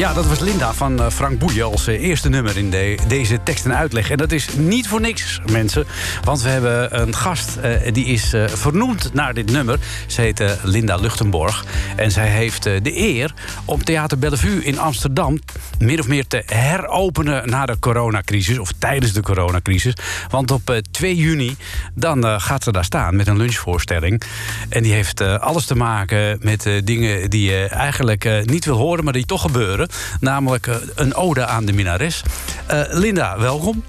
[0.00, 3.42] Ja, dat was Linda van eh, Frank Boeien als eh, eerste nummer in de- deze
[3.42, 4.10] tekst en uitleg.
[4.10, 5.86] En dat is niet voor niks, mensen.
[6.24, 9.78] Want we hebben een gast eh, die is vernoemd naar dit nummer.
[10.06, 11.64] Ze heet Linda Luchtenborg.
[11.96, 13.34] En zij heeft de eer
[13.64, 15.38] om Theater Bellevue in Amsterdam...
[15.78, 18.58] min of meer te heropenen na de coronacrisis.
[18.58, 19.94] Of tijdens de coronacrisis.
[20.28, 21.56] Want op eh, 2 juni
[21.94, 24.22] dan gaat ze daar staan met een lunchvoorstelling.
[24.68, 29.04] En die heeft alles te maken met dingen die je eigenlijk niet wil horen...
[29.04, 29.88] maar die toch gebeuren.
[30.20, 32.22] Namelijk eh, een ode aan de minares.
[32.66, 33.84] Eh, Linda, welkom.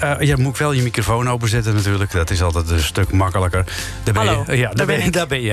[0.00, 2.12] Eh, ja, moet ik wel je microfoon openzetten natuurlijk.
[2.12, 3.64] Dat is altijd een stuk makkelijker.
[4.04, 4.56] Daar ben Hallo, je.
[4.56, 5.10] Ja, daar, daar ben, je.
[5.10, 5.48] Daar ben je.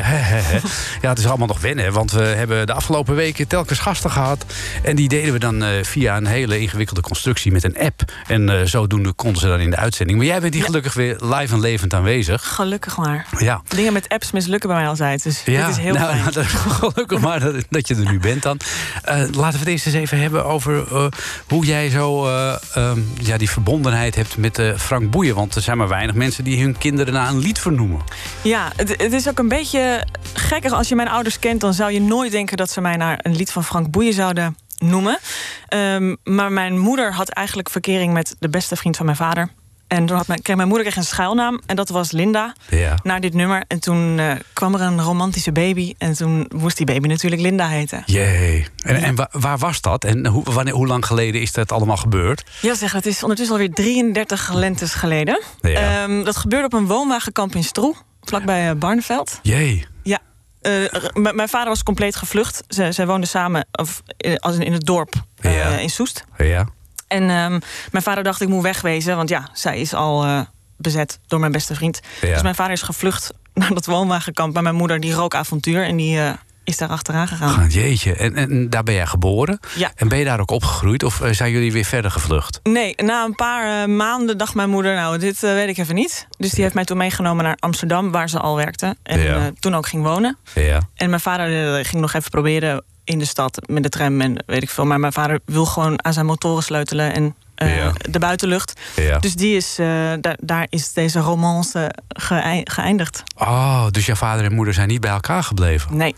[1.02, 1.94] Ja, het is allemaal nog wennen.
[1.94, 4.46] Want we hebben de afgelopen weken telkens gasten gehad.
[4.84, 8.12] En die deden we dan eh, via een hele ingewikkelde constructie met een app.
[8.28, 10.18] En eh, zodoende konden ze dan in de uitzending.
[10.18, 12.56] Maar jij bent hier gelukkig weer live en levend aanwezig.
[12.56, 13.28] Gelukkig maar.
[13.38, 13.62] Ja.
[13.68, 15.24] Dingen met apps mislukken bij mij altijd.
[15.24, 16.20] Dus dit is heel nou, fijn.
[16.20, 18.60] nou, dat gelukkig maar dat, dat je er nu bent dan.
[19.06, 20.86] Laten we het eerst eens even hebben over
[21.48, 25.36] hoe jij zo eh, ehm, ja, die verbondenheid hebt met eh, Frank Boeien.
[25.36, 28.02] Want er zijn maar weinig mensen die hun kinderen naar een lied vernoemen.
[28.42, 30.72] Ja, het, is ook een beetje gekkig.
[30.72, 33.36] Als je mijn ouders kent, dan zou je nooit denken dat ze mij naar een
[33.36, 35.20] lied van Frank Boeien zouden noemen.
[35.68, 39.50] Ehm, maar mijn moeder had eigenlijk verkering met de beste vriend van mijn vader.
[39.88, 42.54] En toen had mijn, kreeg mijn moeder kreeg een schuilnaam en dat was Linda.
[42.70, 42.96] Ja.
[43.04, 43.64] Naar dit nummer.
[43.68, 45.94] En toen eh, kwam er een romantische baby.
[45.98, 48.04] En toen moest die baby natuurlijk Linda heten.
[48.06, 48.66] Jee.
[48.84, 50.04] En, en wa- waar was dat?
[50.04, 52.44] En hoe, wanneer, hoe lang geleden is dat allemaal gebeurd?
[52.62, 55.42] Ja, zeg, het is ondertussen alweer 33 lentes geleden.
[55.62, 56.04] Ja.
[56.04, 59.40] Ehm, dat gebeurde op een woonwagenkamp in Stroe, vlakbij eh, Barneveld.
[59.42, 59.86] Jee.
[60.04, 60.20] Ja.
[60.62, 60.72] eh,
[61.14, 62.64] mijn vader was compleet gevlucht.
[62.68, 64.02] Ze, zij woonden samen of,
[64.38, 65.68] als in, in het dorp Ja.
[65.78, 66.24] in Soest.
[66.38, 66.68] Ja.
[67.08, 67.60] En ehm,
[67.92, 69.16] mijn vader dacht, ik moet wegwezen.
[69.16, 70.40] Want ja, zij is al eh,
[70.78, 72.00] bezet door mijn beste vriend.
[72.22, 72.34] Ja.
[72.34, 74.54] Dus mijn vader is gevlucht naar dat woonwagenkamp.
[74.54, 76.30] Maar mijn moeder die rook avontuur en die eh,
[76.64, 77.60] is daar achteraan gegaan.
[77.60, 78.14] Ah, jeetje.
[78.16, 79.60] En, en daar ben jij geboren?
[79.76, 79.92] Ja.
[79.96, 81.04] En ben je daar ook opgegroeid?
[81.04, 82.60] Of eh, zijn jullie weer verder gevlucht?
[82.64, 86.28] Nee, na een paar maanden dacht mijn moeder, nou, dit weet ik even niet.
[86.38, 88.96] Dus die heeft mij toen meegenomen naar Amsterdam, waar ze al werkte.
[89.04, 89.52] En Ja.
[89.60, 90.38] toen ook ging wonen.
[90.56, 90.80] Ja.
[90.96, 94.64] En mijn vader ging nog even proberen in de stad met de tram en weet
[94.64, 94.86] ik veel.
[94.86, 97.94] Maar mijn vader wil gewoon aan zijn motoren sleutelen en eh, Ja.
[98.10, 98.74] de buitenlucht.
[98.96, 99.20] Ja.
[99.20, 99.88] Dus die is, eh,
[100.22, 103.24] daar, daar is deze romance geëi- geëindigd.
[103.36, 105.98] Oh, dus jouw vader en moeder zijn niet bij elkaar gebleven?
[105.98, 106.16] Nee,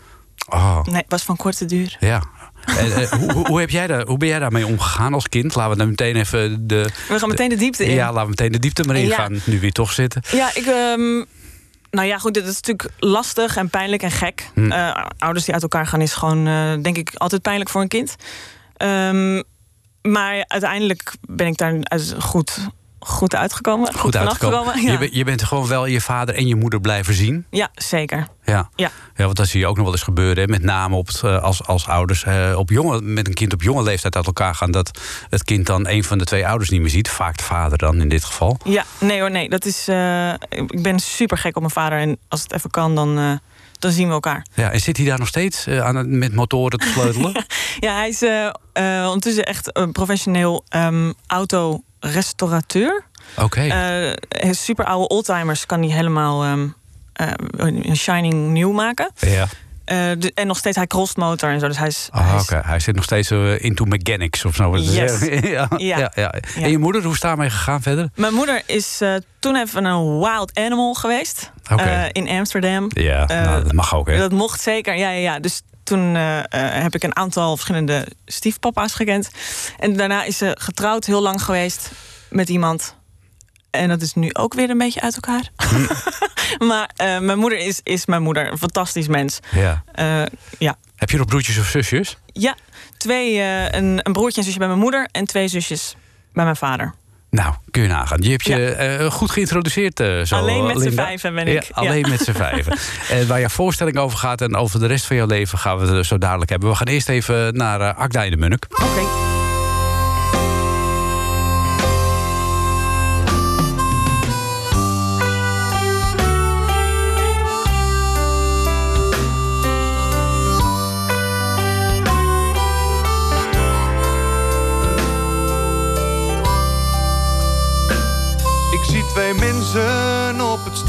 [0.48, 1.96] Oh, nee, was van korte duur.
[2.00, 2.22] ja.
[2.66, 5.54] En, eh, hoe, hoe, heb jij daar, hoe ben jij daarmee omgegaan als kind?
[5.54, 6.90] Laten we dan meteen even de...
[7.08, 7.94] We gaan meteen de diepte in.
[7.94, 9.02] Ja, laten we meteen de diepte maar Ja.
[9.02, 9.32] ingaan.
[9.32, 10.22] Nu we hier toch zitten.
[10.32, 10.66] Ja, ik.
[10.66, 11.24] ehm,
[11.90, 14.50] nou ja, goed, dit is natuurlijk lastig en pijnlijk en gek.
[14.54, 14.70] Hm.
[14.70, 17.88] Eh, ouders die uit elkaar gaan is gewoon, eh, denk ik, altijd pijnlijk voor een
[17.88, 18.16] kind.
[18.76, 19.42] Ehm,
[20.02, 21.74] maar uiteindelijk ben ik daar
[22.18, 22.68] goed,
[23.00, 23.94] goed uitgekomen.
[23.94, 24.82] Goed uitgekomen.
[24.82, 24.92] Ja.
[24.92, 27.46] Je, bent- je bent gewoon wel je vader en je moeder blijven zien.
[27.50, 28.26] ja, zeker.
[28.44, 28.68] Ja.
[28.76, 28.90] Ja.
[29.16, 30.42] ja, want dat zie je ook nog wel eens gebeuren.
[30.42, 30.48] Hè?
[30.48, 33.62] Met name op het, eh, als, als ouders eh, op jonge, met een kind op
[33.62, 34.70] jonge leeftijd uit elkaar gaan.
[34.70, 37.08] Dat het kind dan een van de twee ouders niet meer ziet.
[37.10, 38.58] Vaak de vader dan in dit geval.
[38.64, 39.48] Ja, nee hoor, nee.
[39.48, 41.98] Dat is, eh, ik ben super gek op mijn vader.
[41.98, 43.32] En als het even kan, dan, eh,
[43.78, 44.46] dan zien we elkaar.
[44.54, 47.32] Ja, en zit hij daar nog steeds eh, aan het, met motoren te sleutelen?
[47.80, 51.12] Ja, hij is eh, ondertussen echt een professioneel ehm
[52.00, 53.04] autorestaurateur.
[53.36, 53.60] Oké.
[53.60, 56.44] Eh, super oude oldtimers kan hij helemaal
[57.56, 59.10] een shining nieuw maken.
[59.18, 59.46] ja.
[59.84, 61.66] Eh, de- en nog steeds, hij crossmotor en zo.
[61.66, 62.08] Dus hij is.
[62.10, 64.76] Ah, hij Hij zit nog steeds into mechanics of zo.
[64.76, 65.20] Yes.
[65.42, 65.98] ja, Ja.
[65.98, 66.10] ja.
[66.14, 68.08] Ja, En je moeder, hoe is daarmee gegaan verder?
[68.14, 69.00] Mijn moeder is
[69.38, 71.50] toen even een wild animal geweest.
[72.12, 72.86] In Amsterdam.
[72.88, 74.18] Ja, nou, dat mag ook, hè?
[74.18, 75.38] Dat mocht zeker, ja, ja, ja.
[75.40, 79.30] Dus toen eh, eh, heb ik een aantal verschillende stiefpapa's gekend.
[79.78, 81.90] En daarna is ze getrouwd heel lang geweest
[82.28, 82.96] met iemand.
[83.70, 85.50] En dat is nu ook weer een beetje uit elkaar.
[85.56, 85.86] Hm.
[86.68, 88.50] maar eh, mijn moeder is, is mijn moeder.
[88.50, 89.40] Een fantastisch mens.
[89.50, 89.84] Ja.
[90.58, 90.76] Ja.
[90.96, 92.18] Heb je nog broertjes of zusjes?
[92.26, 92.56] ja,
[92.96, 93.40] twee,
[93.72, 95.08] een, een broertje en zusje bij mijn moeder...
[95.12, 95.96] en twee zusjes
[96.32, 96.94] bij mijn vader.
[97.30, 98.22] Nou, kun je nagaan.
[98.22, 101.60] Je hebt je eh, goed geïntroduceerd eh, zo, Alleen met z'n vijven ben ik, Ja,
[101.82, 101.88] ja.
[101.88, 102.78] alleen met z'n vijven.
[103.18, 105.58] En waar je voorstelling over gaat en over de rest van jouw leven...
[105.58, 106.68] gaan we het zo dadelijk hebben.
[106.68, 108.66] We gaan eerst even naar uh, Akda in de Munnik.
[108.70, 109.39] Oké.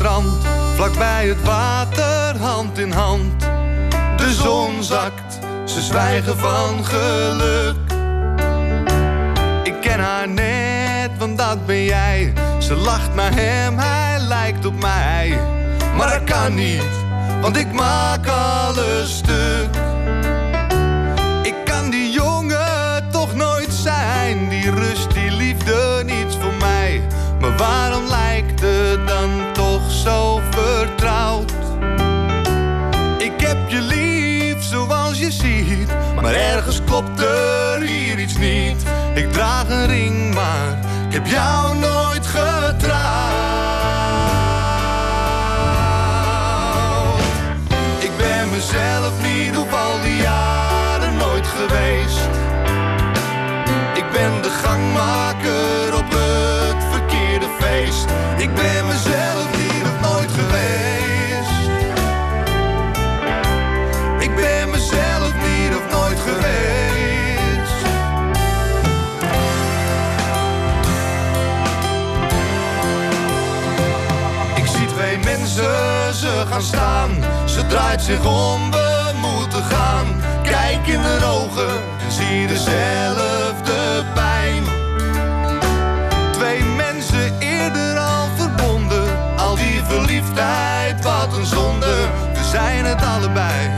[0.02, 0.46] Strand,
[0.76, 3.40] vlakbij het water, hand in hand.
[4.18, 7.76] De zon zakt, ze zwijgen van geluk.
[9.64, 12.34] Ik ken haar net, want dat ben jij.
[12.60, 15.40] Ze lacht naar hem, hij lijkt op mij.
[15.98, 16.94] Maar dat kan niet,
[17.42, 19.76] want ik maak alles stuk.
[21.44, 24.50] Ik kan die jongen toch nooit zijn.
[24.50, 27.02] Die rust, die liefde, niets voor mij.
[27.40, 28.71] Maar waarom lijkt het
[30.04, 31.52] zo vertrouwd?
[33.18, 35.90] Ik heb je lief zoals je ziet.
[36.22, 38.84] Maar ergens klopt er hier iets niet.
[39.16, 43.32] Ik draag een ring, maar ik heb jou nooit getrouwd.
[48.00, 52.30] Ik ben mezelf niet op al die jaren nooit geweest.
[53.94, 58.06] Ik ben de gangmaker op het verkeerde feest.
[58.38, 59.21] Ik ben mezelf
[77.46, 80.06] Ze draait zich om, we moeten gaan.
[80.44, 81.70] Kijk in de ogen
[82.06, 84.64] en zie dezelfde pijn.
[86.32, 89.38] Twee mensen eerder al verbonden.
[89.38, 91.96] Al die verliefdheid, wat een zonde.
[92.34, 93.70] We zijn het allebei,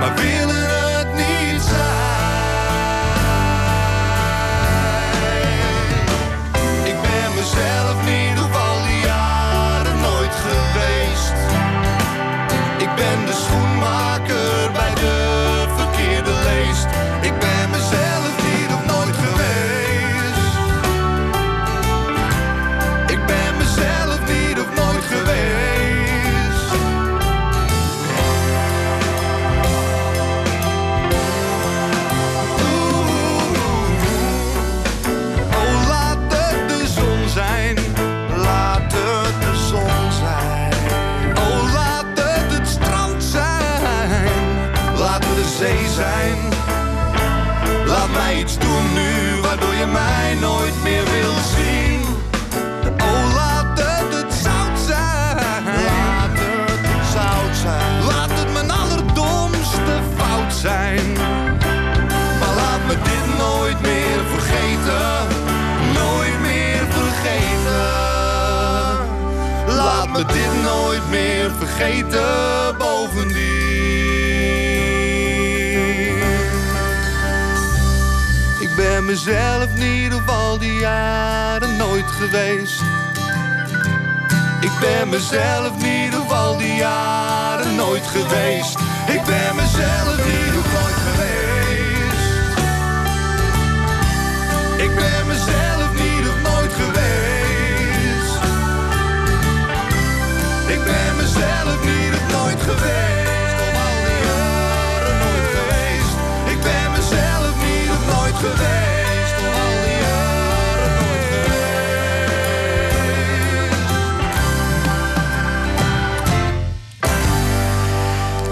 [0.00, 1.01] maar willen het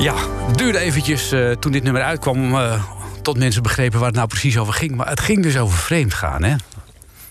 [0.00, 0.14] Ja,
[0.46, 2.54] het duurde eventjes eh, toen dit nummer uitkwam...
[2.54, 2.84] eh,
[3.22, 4.94] tot mensen begrepen waar het nou precies over ging.
[4.94, 6.54] Maar het ging dus over vreemd gaan, hè?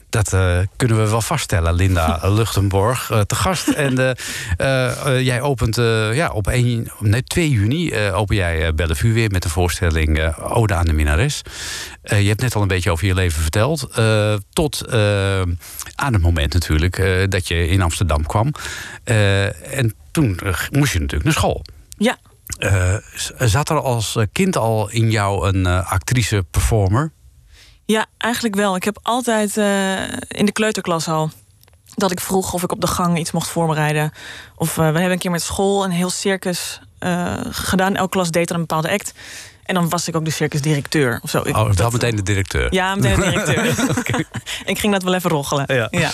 [0.10, 3.68] Dat eh, kunnen we wel vaststellen, Linda Luchtenborg, te gast.
[3.68, 4.12] En eh,
[4.58, 9.14] eh, eh, jij opent eh, ja, op 1, nee, 2 juni eh, open jij Bellevue
[9.14, 11.42] weer met de voorstelling Ode aan de Minares.
[12.02, 13.88] Eh, je hebt net al een beetje over je leven verteld.
[13.96, 14.92] eh, tot
[15.96, 18.52] aan het moment natuurlijk eh, dat je in Amsterdam kwam.
[19.04, 20.40] Eh, en toen
[20.72, 21.62] moest je natuurlijk naar school.
[21.98, 22.18] Ja,
[22.60, 22.94] Eh,
[23.38, 27.12] zat er als kind al in jou een eh, actrice-performer?
[27.86, 28.76] Ja, eigenlijk wel.
[28.76, 31.32] Ik heb altijd eh, in de kleuterklas al
[31.96, 34.12] dat ik vroeg of ik op de gang iets mocht voorbereiden.
[34.56, 36.82] Of we hebben een keer met school een heel circus
[37.50, 37.96] gedaan.
[37.96, 39.14] Elke klas deed dan een bepaalde act.
[39.64, 41.42] En dan was ik ook de circusdirecteur of zo.
[41.44, 42.74] Ik- Oh, dat- meteen de directeur.
[42.74, 44.26] Ja, meteen de directeur.
[44.66, 45.64] ik ging dat wel even roggelen.
[45.76, 45.88] Ja.
[45.92, 46.10] ja.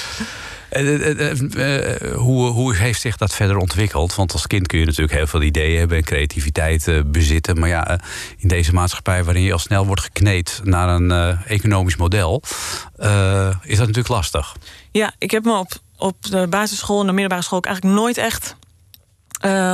[0.70, 4.16] Eh, eh, eh, hoe, hoe heeft zich dat verder ontwikkeld?
[4.16, 7.60] Want als kind kun je natuurlijk heel veel ideeën hebben en creativiteit bezitten.
[7.60, 8.00] Maar ja,
[8.38, 12.42] in deze maatschappij waarin je al snel wordt gekneed naar een economisch model,
[13.62, 14.56] is dat natuurlijk lastig.
[14.92, 18.18] Ja, ik heb me op, op de basisschool en de middelbare school ook eigenlijk nooit
[18.18, 18.56] echt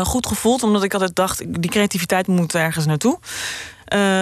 [0.03, 0.63] goed gevoeld.
[0.63, 3.19] Omdat ik altijd dacht, die creativiteit moet ergens naartoe.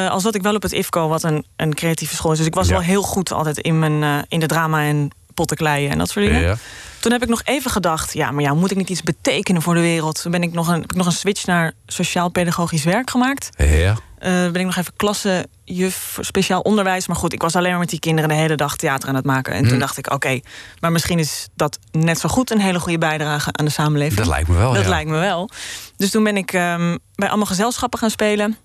[0.09, 2.37] Al zat ik wel op het IFCO, wat een, een creatieve school is.
[2.37, 2.73] Dus ik was Ja.
[2.73, 5.09] wel heel goed altijd in, mijn, in de drama en
[5.39, 6.41] pottenkleien en dat soort dingen.
[6.41, 6.55] Ja.
[6.99, 9.73] Toen heb ik nog even gedacht, ja, maar ja, moet ik niet iets betekenen voor
[9.73, 10.21] de wereld?
[10.21, 13.49] Toen ben ik nog een, heb ik nog een switch naar sociaal-pedagogisch werk gemaakt.
[13.57, 13.95] Ja.
[14.19, 17.07] Eh, ben ik nog even klassenjuf voor speciaal onderwijs.
[17.07, 19.25] Maar goed, ik was alleen maar met die kinderen de hele dag theater aan het
[19.25, 19.53] maken.
[19.53, 19.69] En Hm.
[19.69, 20.39] toen dacht ik, oké,
[20.79, 24.17] maar misschien is dat net zo goed een hele goede bijdrage aan de samenleving.
[24.17, 24.73] Dat lijkt me wel.
[24.73, 24.89] Dat ja.
[24.89, 25.49] lijkt me wel.
[25.97, 28.57] Dus toen ben ik ehm, bij allemaal gezelschappen gaan spelen.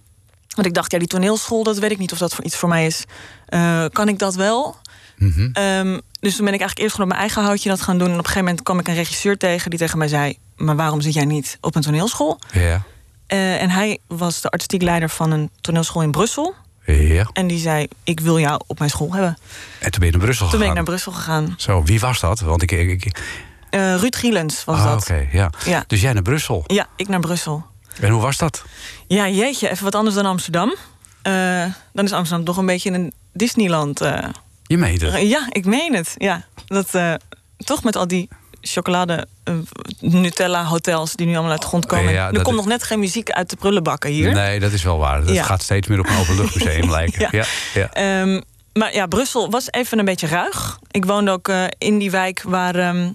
[0.54, 2.69] Want ik dacht, ja, die toneelschool, dat weet ik niet of dat voor iets voor
[2.69, 3.04] mij is.
[3.47, 4.76] Eh, kan ik dat wel?
[5.16, 5.49] Mhm.
[5.52, 8.06] Ehm, dus toen ben ik eigenlijk eerst gewoon op mijn eigen houtje dat gaan doen.
[8.06, 10.76] En op een gegeven moment kwam ik een regisseur tegen die tegen mij zei: Maar
[10.76, 12.38] waarom zit jij niet op een toneelschool?
[12.52, 12.83] Ja.
[13.26, 16.54] Eh, en hij was de artistiek leider van een toneelschool in Brussel.
[16.87, 17.28] Ja.
[17.33, 19.38] En die zei: Ik wil jou op mijn school hebben.
[19.80, 20.75] En toen ben je naar Brussel Toen ben ik gegaan.
[20.75, 21.54] naar Brussel gegaan.
[21.56, 22.40] Zo, wie was dat?
[22.40, 22.71] Want ik.
[22.71, 23.23] ik, ik-
[23.71, 25.00] Eh, Ruud Gielens was Ah, dat.
[25.02, 25.50] oké, ja.
[25.64, 25.85] Ja.
[25.87, 26.64] Dus jij naar Brussel.
[26.66, 27.66] ja, ik naar Brussel.
[28.00, 28.64] En hoe was dat?
[29.06, 30.75] Ja, jeetje, even wat anders dan Amsterdam.
[31.23, 34.00] Eh, dan is Amsterdam toch een beetje een Disneyland.
[34.00, 34.18] eh.
[34.66, 35.21] Je meent het.
[35.28, 36.14] ja, ik meen het.
[36.16, 37.14] Ja, dat, eh,
[37.56, 38.28] toch met al die
[38.61, 39.54] chocolade eh,
[40.00, 42.12] Nutella hotels die nu allemaal uit de grond komen.
[42.12, 44.33] Ja, er komt is- nog net geen muziek uit de prullenbakken hier.
[44.35, 45.21] Nee, dat is wel waar.
[45.21, 45.42] Het Ja.
[45.42, 47.28] gaat steeds meer op een openluchtmuseum lijken.
[47.30, 47.44] Ja.
[47.75, 47.90] Ja.
[47.92, 48.40] Ehm,
[48.73, 50.78] maar ja, Brussel was even een beetje ruig.
[50.90, 53.11] Ik woonde ook eh, in die wijk waar ehm,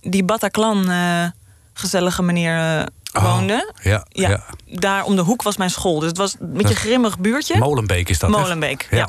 [0.00, 1.24] die Bataclan eh,
[1.72, 3.72] gezellige meneer Oh, woonde.
[3.82, 5.98] Ja, Ja, daar om de hoek was mijn school.
[5.98, 7.58] Dus het was een beetje een grimmig buurtje.
[7.58, 8.30] Molenbeek is dat?
[8.30, 9.08] Molenbeek, Ja.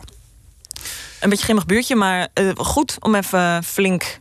[1.19, 4.19] Een beetje grimmig buurtje, maar eh, goed om even flink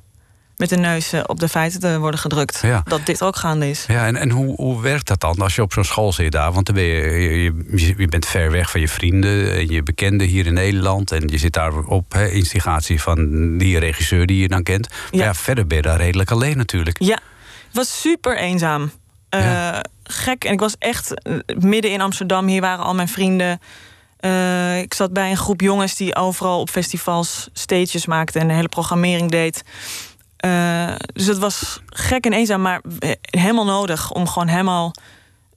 [0.57, 2.59] met de neus eh, op de feiten te worden gedrukt.
[2.62, 2.83] Ja.
[2.85, 3.85] Dat dit ook gaande is.
[3.88, 6.53] Ja, en, en hoe, hoe werkt dat dan als je op zo'n school zit daar?
[6.53, 7.53] Want dan ben je,
[7.97, 11.12] je, bent ver weg van je vrienden en je bekenden hier in Nederland.
[11.12, 14.88] En je zit daar op instigatie van die regisseur die je dan kent.
[14.88, 15.25] Maar ja.
[15.25, 15.35] Ja.
[15.35, 16.97] verder ben je daar redelijk alleen natuurlijk.
[17.03, 17.19] Ja,
[17.67, 18.91] het was super eenzaam.
[19.29, 19.85] Eh, Ja.
[20.09, 20.45] Gek.
[20.45, 21.12] En ik was echt
[21.59, 22.47] midden in Amsterdam.
[22.47, 23.61] Hier waren al mijn vrienden.
[24.26, 28.54] Eh, ik zat bij een groep jongens die overal op festivals stages maakten en de
[28.54, 29.62] hele programmering deed.
[30.37, 34.95] Eh, dus het was gek en eenzaam, maar eh, helemaal nodig om gewoon helemaal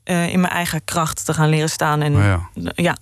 [0.04, 2.02] in mijn eigen kracht te gaan leren staan.
[2.02, 2.72] En Maar ja.
[2.76, 2.98] ja,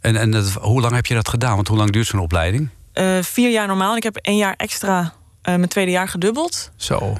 [0.00, 1.54] En, en dat, hoe lang heb je dat gedaan?
[1.54, 2.68] Want hoe lang duurt zo'n opleiding?
[3.20, 3.90] vier jaar normaal.
[3.90, 6.70] En ik heb één jaar extra mijn tweede jaar gedubbeld.
[6.76, 7.16] Zo.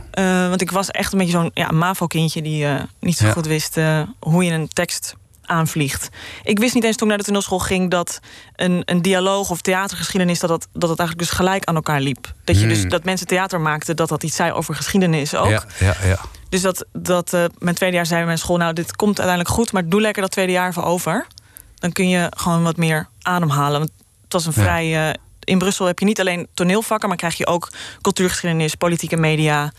[0.48, 2.66] Want ik was echt een beetje zo'n ja, MAVO-kindje die
[3.00, 3.32] niet zo Ja.
[3.32, 3.76] goed wist
[4.18, 5.14] hoe je een tekst
[5.48, 6.08] aanvliegt.
[6.42, 8.20] Ik wist niet eens toen ik naar de toneelschool ging dat
[8.56, 12.32] een, een dialoog of theatergeschiedenis dat, dat, dat het eigenlijk dus gelijk aan elkaar liep.
[12.44, 12.88] Dat, je dus, Hmm.
[12.88, 15.48] dat mensen theater maakten, dat dat iets zei over geschiedenis ook.
[15.50, 16.18] Ja, ja, ja.
[16.48, 19.72] Dus dat, dat eh, mijn tweede jaar zei mijn school, nou, dit komt uiteindelijk goed,
[19.72, 21.26] maar doe lekker dat tweede jaar even over.
[21.74, 23.78] Dan kun je gewoon wat meer ademhalen.
[23.78, 23.90] Want
[24.22, 24.62] het was een Ja.
[24.62, 25.08] vrij.
[25.08, 25.14] eh,
[25.44, 29.72] in Brussel heb je niet alleen toneelvakken, maar krijg je ook cultuurgeschiedenis, politieke media.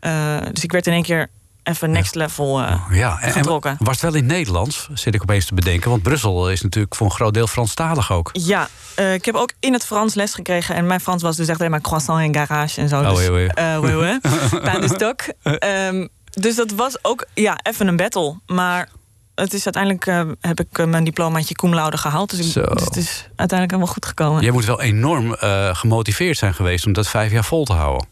[0.00, 1.28] Eh, dus ik werd in één keer
[1.66, 3.76] even next level eh, Ja, en, en getrokken.
[3.78, 5.90] was het wel in het Nederlands, zit ik opeens te bedenken.
[5.90, 8.30] Want Brussel is natuurlijk voor een groot deel Franstalig ook.
[8.32, 10.74] Ja, eh, ik heb ook in het Frans les gekregen.
[10.74, 13.00] En mijn Frans was dus echt alleen maar croissant en garage en zo.
[13.00, 13.46] Oh, dus, oui, oui.
[13.46, 15.20] eh, de stock.
[15.42, 18.38] Ehm, dus dat was ook ja, even een battle.
[18.46, 18.88] Maar
[19.34, 22.30] het is uiteindelijk heb ik mijn diplomaatje cum laude gehaald.
[22.36, 24.42] Dus, ik- dus het is uiteindelijk helemaal goed gekomen.
[24.42, 25.36] Jij moet wel enorm
[25.72, 28.06] gemotiveerd zijn geweest om dat vijf jaar vol te houden.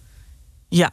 [0.69, 0.91] Ja.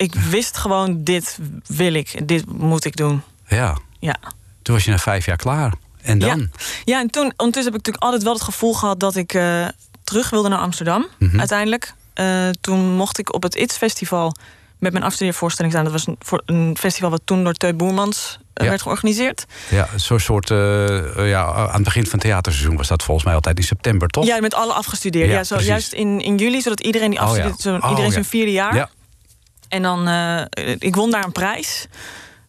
[0.00, 2.28] Ik wist gewoon, dit wil ik.
[2.28, 3.22] Dit moet ik doen.
[3.48, 4.16] Ja, Ja.
[4.62, 5.72] toen was je na vijf jaar klaar.
[6.02, 6.38] En dan?
[6.38, 6.46] Ja.
[6.84, 9.66] Ja, en toen, ondertussen heb ik natuurlijk altijd wel het gevoel gehad dat ik eh,
[10.04, 11.06] terug wilde naar Amsterdam.
[11.18, 11.38] Mhm.
[11.38, 11.92] Uiteindelijk.
[12.14, 14.34] Eh, toen mocht ik op het ITS Festival
[14.78, 15.84] met mijn afstudeervoorstelling staan.
[15.84, 18.70] Dat was een, voor een festival wat toen door Teun Boermans eh, Ja.
[18.70, 19.44] werd georganiseerd.
[19.70, 20.48] Ja, zo'n soort.
[20.48, 24.24] ja, aan het begin van het theaterseizoen was dat volgens mij altijd in september, toch?
[24.26, 25.28] Ja, met alle afgestudeerd.
[25.28, 25.70] Ja, Ja, zo, precies.
[25.72, 27.44] juist in, in juli, zodat iedereen die Oh, ja.
[27.44, 28.90] afstudeert, Oh, iedereen zijn vierde jaar.
[29.70, 30.42] En dan, eh,
[30.78, 31.86] ik won daar een prijs.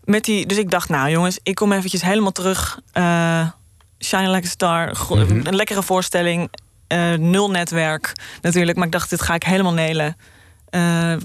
[0.04, 2.80] Met die, dus ik dacht, nou jongens, ik kom eventjes helemaal terug.
[2.92, 3.48] eh
[4.00, 5.40] Shine Like a Star, Mhm.
[5.48, 6.50] een lekkere voorstelling.
[6.88, 10.18] eh, nul netwerk natuurlijk, maar ik dacht, dit ga ik helemaal nelen.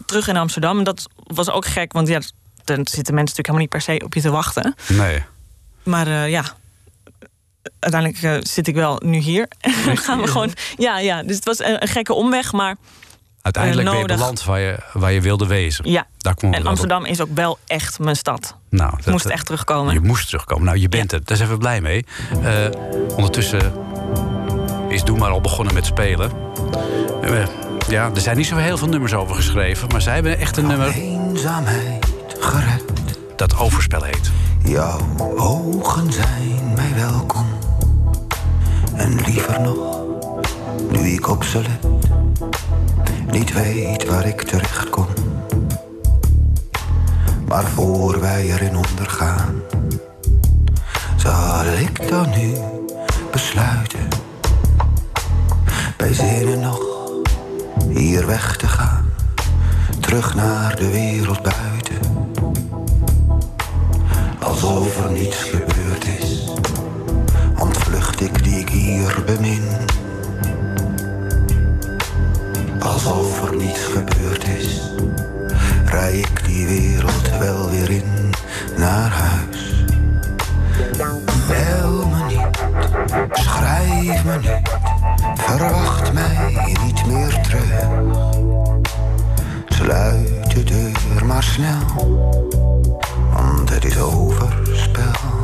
[0.07, 0.79] Terug in Amsterdam.
[0.79, 2.21] En dat was ook gek, want ja,
[2.65, 4.75] dan zitten mensen natuurlijk helemaal niet per se op je te wachten.
[4.89, 5.23] Nee.
[5.83, 6.45] Maar ja,
[7.79, 9.47] uiteindelijk zit ik wel nu hier.
[9.61, 10.53] En dan gaan we gewoon.
[10.77, 12.77] Ja, ja, dus het was een, een gekke omweg, maar
[13.47, 14.17] Uiteindelijk Eh, ben je nodig.
[14.25, 15.91] beland waar je, waar je wilde wezen.
[15.91, 16.07] ja.
[16.19, 16.71] Daar kwam het En op.
[16.71, 18.57] Amsterdam is ook wel echt mijn stad.
[18.71, 19.93] Nou, dat- moest dat- echt terugkomen.
[19.95, 20.65] Je moest terugkomen.
[20.65, 21.21] Nou, je bent er.
[21.25, 22.07] Daar zijn we blij mee.
[22.43, 22.55] Eh,
[23.17, 23.73] ondertussen
[24.89, 26.31] is Doe maar al begonnen met spelen.
[27.23, 27.47] Eh,
[27.89, 29.89] ja, er zijn niet zo heel veel nummers over geschreven.
[29.89, 32.07] Maar zij hebben echt een nummer Eenzaamheid
[32.41, 32.83] gered.
[33.37, 34.31] dat overspel heet.
[34.65, 35.01] Jouw
[35.37, 37.47] ogen zijn mij welkom.
[38.97, 39.99] En liever nog,
[40.91, 42.06] nu ik op ze let.
[43.31, 45.07] Niet weet waar ik terecht kom.
[47.49, 49.55] Maar voor wij erin ondergaan.
[51.17, 52.55] Zal ik dan nu
[53.31, 54.09] besluiten.
[55.97, 56.81] Bij zinnen nog
[57.89, 59.05] hier weg te gaan.
[60.01, 61.77] Terug naar de wereld buiten
[64.57, 66.45] alsof er niets gebeurd is.
[67.59, 69.63] Ontvlucht ik die ik hier bemin.
[72.87, 74.81] Alsof er niets gebeurd is,
[75.85, 78.31] rij ik die wereld wel weer in
[78.77, 79.85] naar huis.
[81.49, 82.59] Bel me niet,
[83.33, 84.71] schrijf me niet,
[85.35, 87.89] verwacht mij niet meer terug.
[89.67, 92.25] Sluit de deur maar snel
[93.33, 95.36] want het is overspel.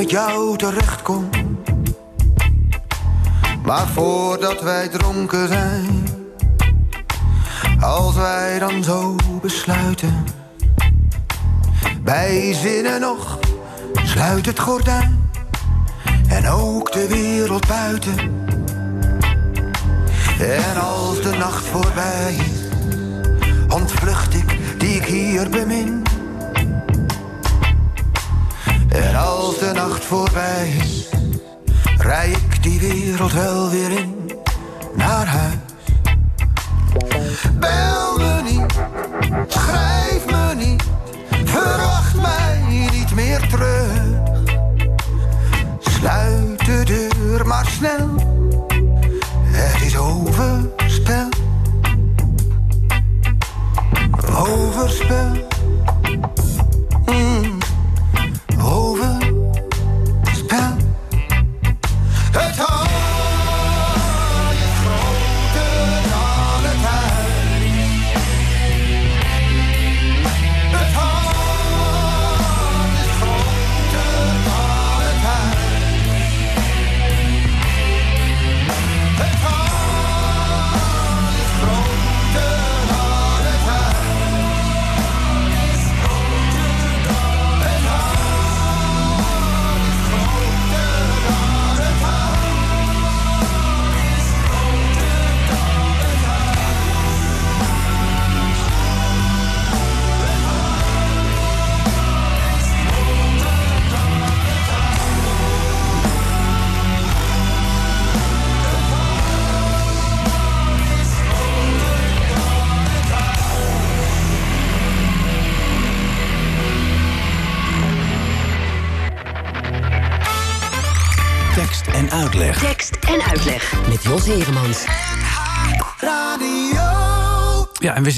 [0.00, 1.28] Met jou terecht kom.
[3.64, 6.06] Maar voordat wij dronken zijn,
[7.80, 10.24] als wij dan zo besluiten,
[12.02, 13.38] bij zinnen nog,
[14.04, 15.30] sluit het gordijn
[16.28, 18.16] en ook de wereld buiten.
[20.40, 22.60] En als de nacht voorbij is
[23.68, 25.99] ontvlucht ik die ik hier bemin.
[29.50, 31.08] Als de nacht voorbij is,
[31.96, 34.30] rij ik die wereld wel weer in
[34.94, 35.54] naar huis.
[37.58, 38.74] Bel me niet,
[39.48, 40.82] schrijf me niet,
[41.44, 42.62] verwacht mij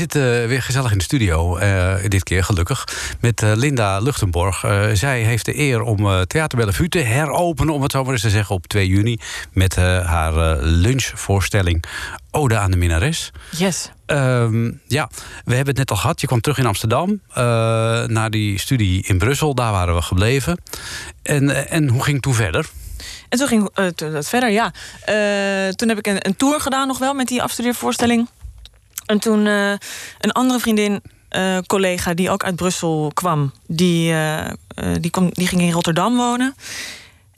[0.02, 2.88] zitten weer gezellig in de studio, eh, dit keer gelukkig,
[3.20, 4.64] met eh, Linda Luchtenborg.
[4.64, 8.12] Eh, zij heeft de eer om eh, Theater Bellevue te heropenen, om het zo maar
[8.12, 9.18] eens te zeggen, op 2 juni.
[9.52, 11.84] Met eh, haar eh, lunchvoorstelling
[12.30, 13.30] Ode aan de Minares.
[13.50, 13.90] Yes.
[14.06, 15.10] Ehm, ja,
[15.44, 16.20] we hebben het net al gehad.
[16.20, 17.44] Je kwam terug in Amsterdam, eh,
[18.04, 19.54] naar die studie in Brussel.
[19.54, 20.62] Daar waren we gebleven.
[21.22, 22.66] En, eh, en hoe ging het toen verder?
[23.28, 24.72] En toen ging eh, het verder, ja.
[25.04, 28.28] Eh, toen heb ik een, een tour gedaan nog wel met die afstudeervoorstelling.
[29.12, 29.72] En toen eh,
[30.20, 33.53] een andere vriendin, eh, collega die ook uit Brussel kwam...
[33.66, 34.51] die, eh,
[35.01, 36.55] die, kwam, die ging in Rotterdam wonen.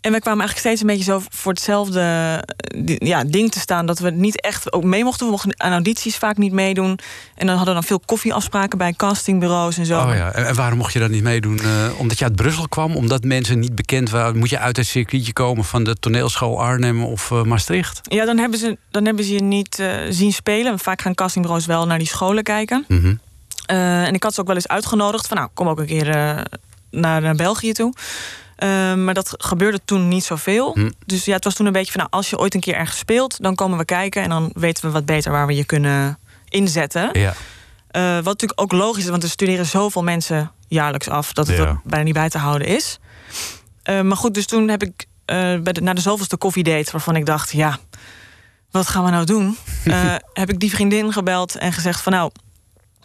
[0.05, 3.87] En we kwamen eigenlijk steeds een beetje zo voor hetzelfde eh, ja, ding te staan...
[3.87, 5.27] dat we niet echt ook mee mochten.
[5.27, 6.99] We mochten aan audities vaak niet meedoen.
[7.35, 10.01] En dan hadden we dan veel koffieafspraken bij castingbureaus en zo.
[10.01, 11.59] Oh ja, en, waarom mocht je dat niet meedoen?
[11.59, 12.97] Eh, omdat je uit Brussel kwam?
[12.97, 14.39] Omdat mensen niet bekend waren?
[14.39, 18.01] Moet je uit het circuitje komen van de toneelschool Arnhem of eh, Maastricht?
[18.03, 20.79] Ja, dan hebben ze, dan hebben ze je niet zien spelen.
[20.79, 22.87] Vaak gaan castingbureaus wel naar die scholen kijken.
[23.67, 26.07] Eh, en ik had ze ook wel eens uitgenodigd van nou, kom ook een keer
[26.91, 27.95] naar, naar België toe.
[28.57, 30.73] Eh, maar dat gebeurde toen niet zoveel.
[30.75, 30.91] Hm.
[31.07, 32.99] Dus ja, het was toen een beetje van nou, als je ooit een keer ergens
[32.99, 36.19] speelt, dan komen we kijken en dan weten we wat beter waar we je kunnen
[36.49, 37.09] inzetten.
[37.13, 37.35] Ja.
[37.91, 41.57] Eh, wat natuurlijk ook logisch is, want er studeren zoveel mensen jaarlijks af dat het
[41.57, 41.65] Ja.
[41.67, 42.99] er bijna niet bij te houden is.
[43.83, 47.17] Eh, maar goed, dus toen heb ik eh, bij de, na de zoveelste koffiedate, waarvan
[47.17, 47.79] ik dacht, ja,
[48.71, 49.57] wat gaan we nou doen?
[50.33, 52.31] Heb ik die vriendin gebeld en gezegd van nou,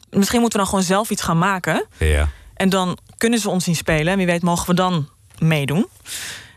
[0.10, 1.86] misschien moeten we dan gewoon zelf iets gaan maken.
[1.98, 2.30] ja.
[2.54, 4.12] En dan kunnen ze ons zien spelen.
[4.12, 5.10] En wie weet mogen we dan
[5.40, 5.88] meedoen.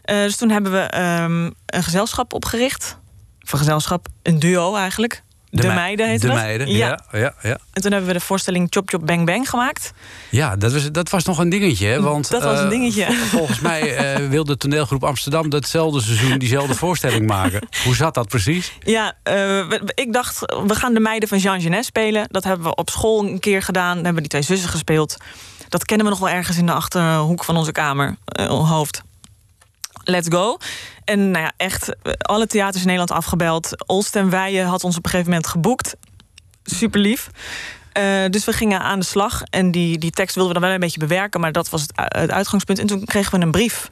[0.02, 2.98] Eh, dus toen hebben we ehm, een gezelschap opgericht.
[3.44, 5.22] Of een gezelschap, een duo eigenlijk.
[5.50, 6.36] De, mei- meiden heette De dat.
[6.42, 7.00] meiden, ja.
[7.12, 9.92] ja, ja, En toen hebben we de voorstelling Chop Chop Bang Bang gemaakt.
[10.30, 11.86] Ja, dat was, dat was nog een dingetje.
[11.86, 12.00] Hè?
[12.00, 13.12] Want, Dat was een eh, dingetje.
[13.36, 17.66] Volgens mij eh, wilde toneelgroep Amsterdam datzelfde seizoen diezelfde voorstelling maken.
[17.84, 18.72] Hoe zat dat precies?
[18.82, 22.26] Ja, we- we- ik dacht, we gaan de meiden van Jean Genet spelen.
[22.30, 23.94] Dat hebben we op school een keer gedaan.
[23.94, 25.16] Dan hebben we die twee zussen gespeeld.
[25.72, 29.02] Dat kennen we nog wel ergens in de achterhoek van onze kamer, eh, hoofd.
[30.04, 30.56] Let's go.
[31.04, 33.86] En nou ja, echt, eh, alle theaters in Nederland afgebeld.
[33.86, 35.94] Olst en Weijen had ons op een gegeven moment geboekt.
[36.64, 37.30] Super lief.
[37.92, 39.42] Eh, dus we gingen aan de slag.
[39.42, 41.40] En die, die tekst wilden we dan wel een beetje bewerken.
[41.40, 42.78] Maar dat was het, het uitgangspunt.
[42.78, 43.90] En toen kregen we een brief.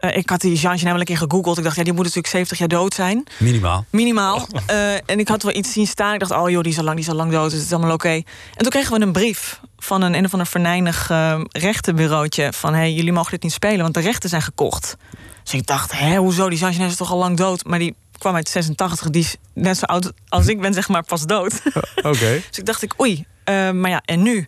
[0.00, 1.58] Eh, ik had die Jean Genet wel een keer gegoogeld.
[1.58, 3.24] Ik dacht, ja, die moet natuurlijk 70 jaar dood zijn.
[3.38, 3.84] Minimaal.
[3.90, 4.46] Minimaal.
[4.66, 6.14] Eh, en ik had wel iets zien staan.
[6.14, 7.50] Ik dacht, oh joh, die is al lang, die is al lang dood.
[7.50, 8.08] Dus het is allemaal oké.
[8.08, 8.24] En
[8.56, 12.52] toen kregen we een brief van een, een of ander verneinig eh, rechtenbureautje.
[12.52, 14.96] Van, hé, hey, jullie mogen dit niet spelen, want de rechten zijn gekocht.
[15.42, 16.48] Dus ik dacht, hé, hoezo?
[16.48, 17.64] Die Jean Genet is toch al lang dood?
[17.64, 19.10] Maar die kwam uit 86.
[19.10, 21.62] Die is net zo oud als ik ben, zeg maar, pas dood.
[21.96, 22.42] Oké.
[22.48, 23.24] Dus ik dacht, ik, oei,
[23.72, 24.46] maar ja, en nu?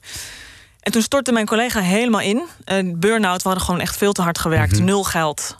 [0.82, 2.42] En toen stortte mijn collega helemaal in.
[2.66, 4.80] Uh, Burn-out, we hadden gewoon echt veel te hard gewerkt.
[4.80, 5.56] Nul geld.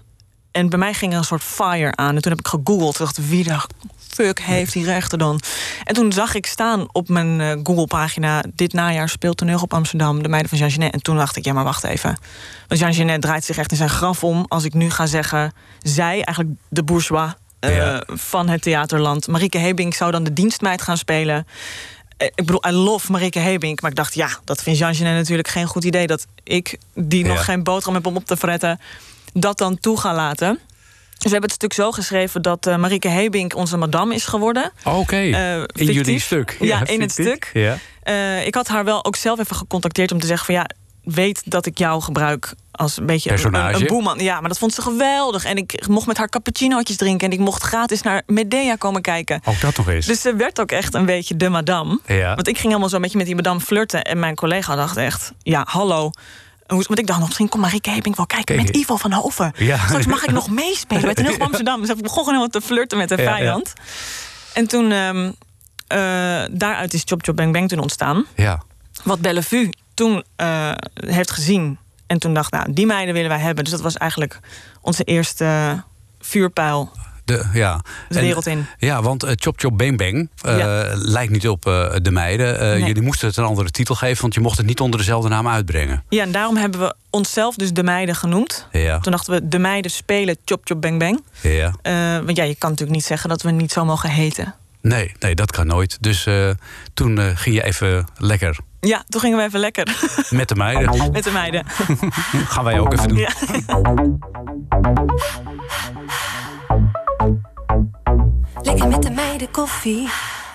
[0.50, 2.14] En bij mij ging er een soort fire aan.
[2.16, 2.92] En toen heb ik gegoogeld.
[2.94, 3.60] Ik dacht, wie de
[4.08, 5.40] fuck heeft die rechten dan?
[5.84, 8.42] En toen zag ik staan op mijn eh, Google-pagina...
[8.54, 10.92] dit najaar speelt toneel op Amsterdam, de meiden van Jean Genet.
[10.92, 12.18] En toen dacht ik, ja, maar wacht even.
[12.68, 14.44] Want Jean Genet draait zich echt in zijn graf om...
[14.48, 17.32] als ik nu ga zeggen, zij, eigenlijk de bourgeois...
[17.60, 18.02] eh, Ja.
[18.06, 19.26] van het theaterland.
[19.28, 21.46] Marieke Hebing zou dan de dienstmeid gaan spelen.
[22.22, 23.80] Eh, Ik bedoel, I love Marieke Hebink.
[23.80, 26.06] Maar ik dacht, ja, dat vindt Jean natuurlijk geen goed idee...
[26.06, 27.32] dat ik, die Ja.
[27.32, 28.80] nog geen boterham heb om op te fretten...
[29.32, 30.58] dat dan toe ga laten.
[31.12, 34.72] Dus we hebben het stuk zo geschreven dat eh Marieke Hebink onze madame is geworden.
[34.84, 36.56] Oké, Eh, in jullie stuk.
[36.60, 37.50] Ja, in het stuk.
[37.52, 37.76] Ja.
[38.40, 40.66] Ik had haar wel ook zelf even gecontacteerd om te zeggen van ja,
[41.04, 43.74] weet dat ik jou gebruik als een beetje een- Personage.
[43.74, 44.18] Een, een boeman.
[44.18, 45.44] Ja, maar dat vond ze geweldig.
[45.44, 49.40] En ik mocht met haar cappuccinootjes drinken en ik mocht gratis naar Medea komen kijken.
[49.44, 50.06] Ook dat nog eens.
[50.06, 52.00] Dus ze werd ook echt een beetje de madame.
[52.06, 52.34] Ja.
[52.34, 54.02] Want ik ging helemaal zo een beetje met die madame flirten.
[54.04, 56.10] En mijn collega dacht echt, ja, hallo.
[56.66, 58.66] Want ik dacht nog, misschien komt Marieke Hebing wel kijken Kijk.
[58.66, 59.52] met Ivo van Hoven.
[59.56, 59.78] Ja.
[59.86, 61.80] Straks mag ik nog meespelen bij Toneel van Amsterdam.
[61.80, 63.28] Dus ik begon helemaal te flirten met de Ja, ja.
[63.36, 63.72] vijand.
[64.54, 65.30] En toen, ehm,
[65.86, 65.98] eh,
[66.50, 68.24] daaruit is Chop Chop Bang Bang toen ontstaan.
[68.36, 68.62] ja.
[69.04, 71.78] Wat Bellevue toen eh, heeft gezien.
[72.06, 73.64] En toen dacht, nou, die meiden willen wij hebben.
[73.64, 74.38] Dus dat was eigenlijk
[74.80, 75.82] onze eerste
[76.20, 76.90] vuurpijl
[77.24, 77.80] De, ja.
[78.08, 78.66] de En- wereld in.
[78.78, 80.90] Ja, want eh, Chop Chop Bang Bang eh, Ja.
[80.94, 81.62] lijkt niet op
[82.02, 82.58] de meiden.
[82.60, 82.84] Nee.
[82.84, 85.48] Jullie moesten het een andere titel geven, want je mocht het niet onder dezelfde naam
[85.48, 86.02] uitbrengen.
[86.08, 88.66] Ja, en daarom hebben we onszelf dus de meiden genoemd.
[88.72, 91.22] Ja, Toen dachten we, de meiden spelen Chop Chop Bang Bang.
[91.42, 91.74] ja.
[92.24, 94.54] Want ja, je kan natuurlijk niet zeggen dat we niet zo mogen heten.
[94.80, 95.96] Nee, nee, dat kan nooit.
[96.00, 96.26] Dus
[96.94, 99.86] toen ging je even lekker Ja, toen gingen we even lekker
[100.30, 101.10] met de meiden.
[101.12, 101.66] met de meiden.
[102.52, 103.18] Gaan wij ook even doen.
[103.18, 103.30] Ja.
[108.62, 110.08] Lekker met de meiden koffie.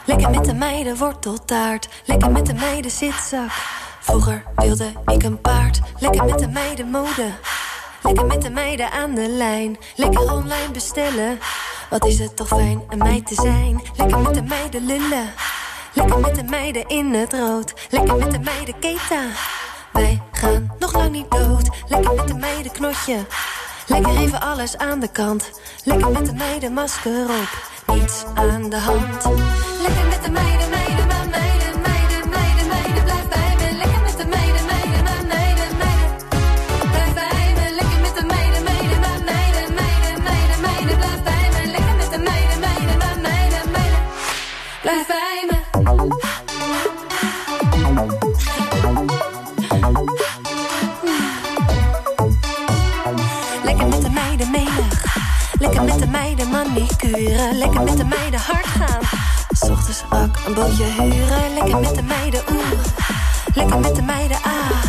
[0.06, 1.90] Lekker met de meiden worteltaart.
[2.06, 3.52] Lekker met de meiden zitzak.
[4.00, 5.80] Vroeger wilde ik een paard.
[6.00, 7.32] Lekker met de meiden mode.
[8.04, 9.78] Lekker met de meiden aan de lijn.
[9.96, 11.40] Lekker online bestellen.
[11.90, 13.82] Wat is het toch fijn een meid te zijn.
[13.96, 15.34] Lekker met de meiden lullen.
[15.98, 17.74] Lekker met de meiden in het rood.
[17.90, 19.32] Lekker met de meiden keten.
[19.94, 21.70] Wij gaan nog lang niet dood.
[21.88, 23.18] Lekker met de meiden knotje.
[23.88, 25.52] Lekker even alles aan de kant.
[25.84, 27.70] Lekker met de meiden masker op.
[27.96, 29.26] Niets aan de hand.
[57.84, 59.02] Met de meiden hard gaan.
[59.72, 61.54] Ochtends ook een bootje huren.
[61.54, 62.72] Lekker met de meiden oeh.
[63.54, 64.84] Lekker met de meiden ah.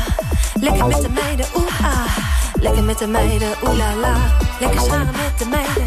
[0.61, 2.17] Lekker met de meiden oeh ah.
[2.61, 4.17] Lekker met de meiden oeh la la.
[4.61, 5.87] Lekker samen met de meiden.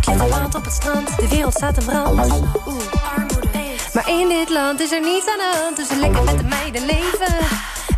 [0.00, 1.16] Klitterland op het strand.
[1.16, 2.32] De wereld staat in brand.
[2.66, 2.82] Oeh,
[3.16, 3.48] armoede.
[3.92, 5.76] Maar in dit land is er niets aan de hand.
[5.76, 7.34] Dus lekker met de meiden leven.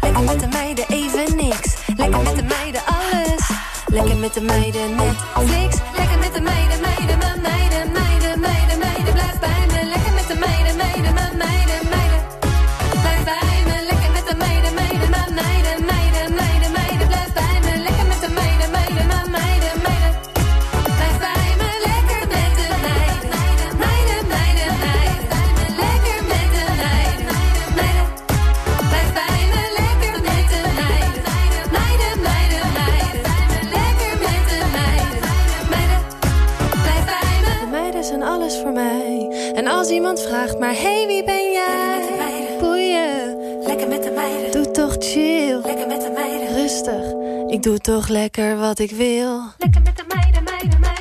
[0.01, 1.75] Lekker met de meiden even niks.
[1.97, 3.49] Lekker met de meiden alles.
[3.87, 5.77] Lekker met de meiden Netflix.
[5.97, 6.74] Lekker met de meiden,
[40.65, 42.57] maar hey, wie ben jij?
[42.61, 43.37] Boeien.
[43.67, 44.53] Lekker met de meiden.
[44.53, 45.61] Doe toch chill.
[45.65, 46.55] Lekker met de meiden.
[46.55, 47.13] Rustig.
[47.47, 49.41] Ik doe toch lekker wat ik wil.
[49.59, 50.94] Lekker met de meiden, meiden, meiden.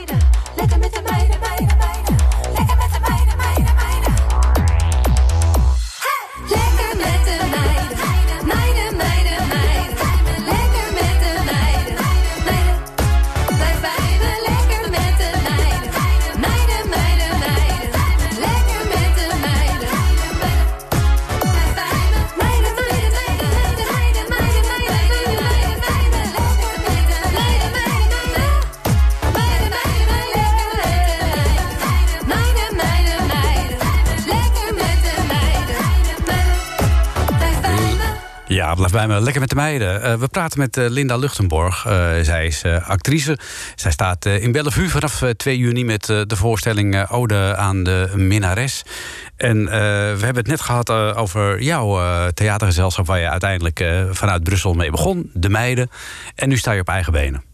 [38.93, 39.21] Bij me.
[39.21, 40.01] Lekker met de meiden.
[40.01, 41.85] Eh, we praten met eh, Linda Luchtenborg.
[41.85, 43.37] Eh, zij is actrice.
[43.75, 48.83] Zij staat in Bellevue vanaf eh, 2 juni met de voorstelling Ode aan de Minnares.
[49.35, 51.99] En we hebben het net gehad eh, over jouw
[52.33, 53.05] theatergezelschap...
[53.05, 55.89] waar je uiteindelijk vanuit Brussel mee begon, De Meiden.
[56.35, 57.52] En nu sta je op eigen benen.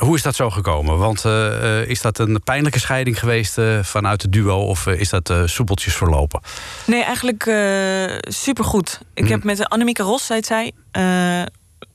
[0.00, 0.98] Hoe is dat zo gekomen?
[0.98, 4.56] Want eh, eh, is dat een pijnlijke scheiding geweest eh, vanuit het duo...
[4.66, 6.40] of is dat soepeltjes verlopen?
[6.86, 7.42] Nee, eigenlijk
[8.20, 9.00] supergoed.
[9.14, 10.72] Ik heb met Annemieke Ros, zei zij...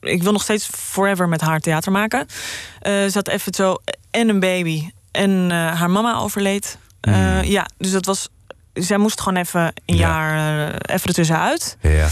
[0.00, 2.26] ik wil nog steeds forever met haar theater maken.
[2.82, 3.76] Ze had even zo
[4.10, 6.78] en een baby en haar mama overleed.
[7.00, 8.28] Eh, Ja, dus dat was...
[8.72, 10.08] Zij moest gewoon even een Ja.
[10.08, 11.76] jaar even ertussenuit.
[11.80, 12.08] Ja.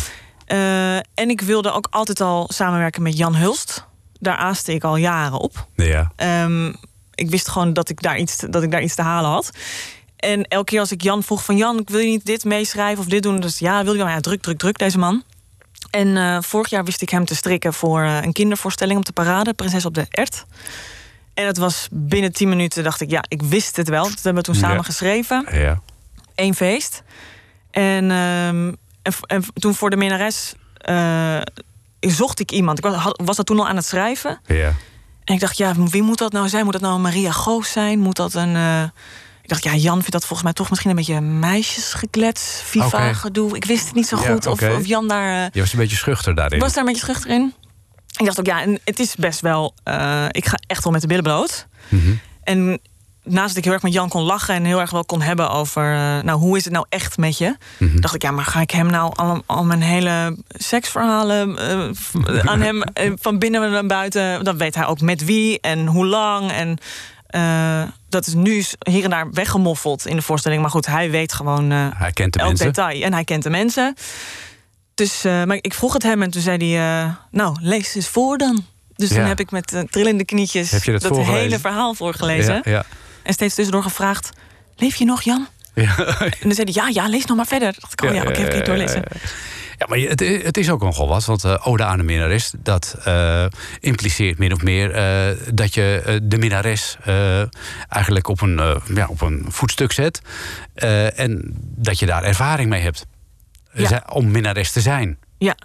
[1.14, 3.86] En ik wilde ook altijd al samenwerken met Jan Hulst.
[4.24, 5.66] Daar aaste ik al jaren op.
[5.74, 6.12] Ja.
[6.16, 6.72] Ehm,
[7.14, 9.50] ik wist gewoon dat ik, daar iets, dat ik daar iets te halen had.
[10.16, 11.56] En elke keer als ik Jan vroeg van...
[11.56, 13.40] Jan, wil je niet dit meeschrijven of dit doen?
[13.40, 14.08] Dus ja, wil je wel.
[14.08, 15.22] Ja, druk, druk, druk, deze man.
[15.90, 19.12] En eh, vorig jaar wist ik hem te strikken voor eh, een kindervoorstelling op de
[19.12, 19.52] parade.
[19.54, 20.44] Prinses op de Ert.
[21.34, 24.02] En het was binnen tien minuten, dacht ik, ja, ik wist het wel.
[24.04, 24.82] Dat hebben we toen samen Ja.
[24.82, 25.46] geschreven.
[25.52, 25.80] Ja.
[26.34, 27.02] Eén feest.
[27.70, 31.40] En, ehm, en, en toen voor de minnares eh,
[32.10, 32.78] zocht ik iemand.
[32.78, 34.40] Ik was, had- was dat toen al aan het schrijven.
[34.46, 34.72] Ja.
[35.24, 36.64] En ik dacht, ja, wie moet dat nou zijn?
[36.64, 37.98] Moet dat nou een Maria Goos zijn?
[38.00, 38.56] Moet dat een...
[38.56, 38.82] eh,
[39.42, 42.60] Ik dacht, ja, Jan vindt dat volgens mij toch misschien een beetje meisjesgeklets.
[42.64, 43.56] FIFA-gedoe.
[43.56, 44.46] Ik wist het niet zo Ja, goed.
[44.46, 45.44] Of, of Jan daar...
[45.44, 46.58] eh, Je was een beetje schuchter daarin.
[46.58, 47.54] was daar een beetje schuchter in.
[48.16, 49.74] Ik dacht ook, ja, en het is best wel...
[49.84, 51.66] eh, ik ga echt wel met de billen bloot.
[51.88, 52.12] Mhm.
[52.42, 52.80] En
[53.24, 54.54] naast dat ik heel erg met Jan kon lachen...
[54.54, 55.94] en heel erg wel kon hebben over...
[55.94, 57.56] eh, nou, hoe is het nou echt met je?
[57.78, 58.00] Mhm.
[58.00, 61.58] dacht ik, ja, maar ga ik hem nou al, al mijn hele seksverhalen...
[61.58, 64.44] eh, v- aan hem eh, van binnen en buiten...
[64.44, 66.50] dan weet hij ook met wie en hoe lang.
[66.52, 66.78] En
[67.26, 70.60] eh, dat is nu hier en daar weggemoffeld in de voorstelling.
[70.62, 71.72] Maar goed, hij weet gewoon...
[71.72, 72.66] eh, Hij kent de elk mensen.
[72.66, 73.02] detail.
[73.02, 73.94] En hij kent de mensen.
[74.94, 77.02] Dus eh, maar ik vroeg het hem en toen zei hij...
[77.04, 78.64] eh, nou, lees eens voor dan.
[78.96, 79.14] Dus Ja.
[79.16, 80.70] toen heb ik met eh, trillende knietjes...
[80.70, 82.54] Heb je dat hele verhaal voorgelezen.
[82.64, 82.84] Ja, ja.
[83.24, 84.30] En steeds tussendoor gevraagd...
[84.76, 85.46] leef je nog, Jan?
[85.74, 85.96] Ja.
[86.40, 87.74] En dan zei hij, ja, ja, lees nog maar verder.
[87.78, 89.02] Dacht ik, oh ja, oké, oké, doorlezen.
[89.10, 89.20] Ja,
[89.78, 92.52] Ja, maar het, is ook nogal wat, want eh Ode aan de minnares...
[92.56, 93.44] dat eh,
[93.80, 96.96] impliceert min of meer eh, dat je de minnares...
[97.88, 100.20] eigenlijk op een, ja, op een voetstuk zet...
[101.14, 103.06] en dat je daar ervaring mee hebt.
[103.72, 104.04] Ja.
[104.08, 105.18] Om minnares te zijn.
[105.38, 105.56] Ja.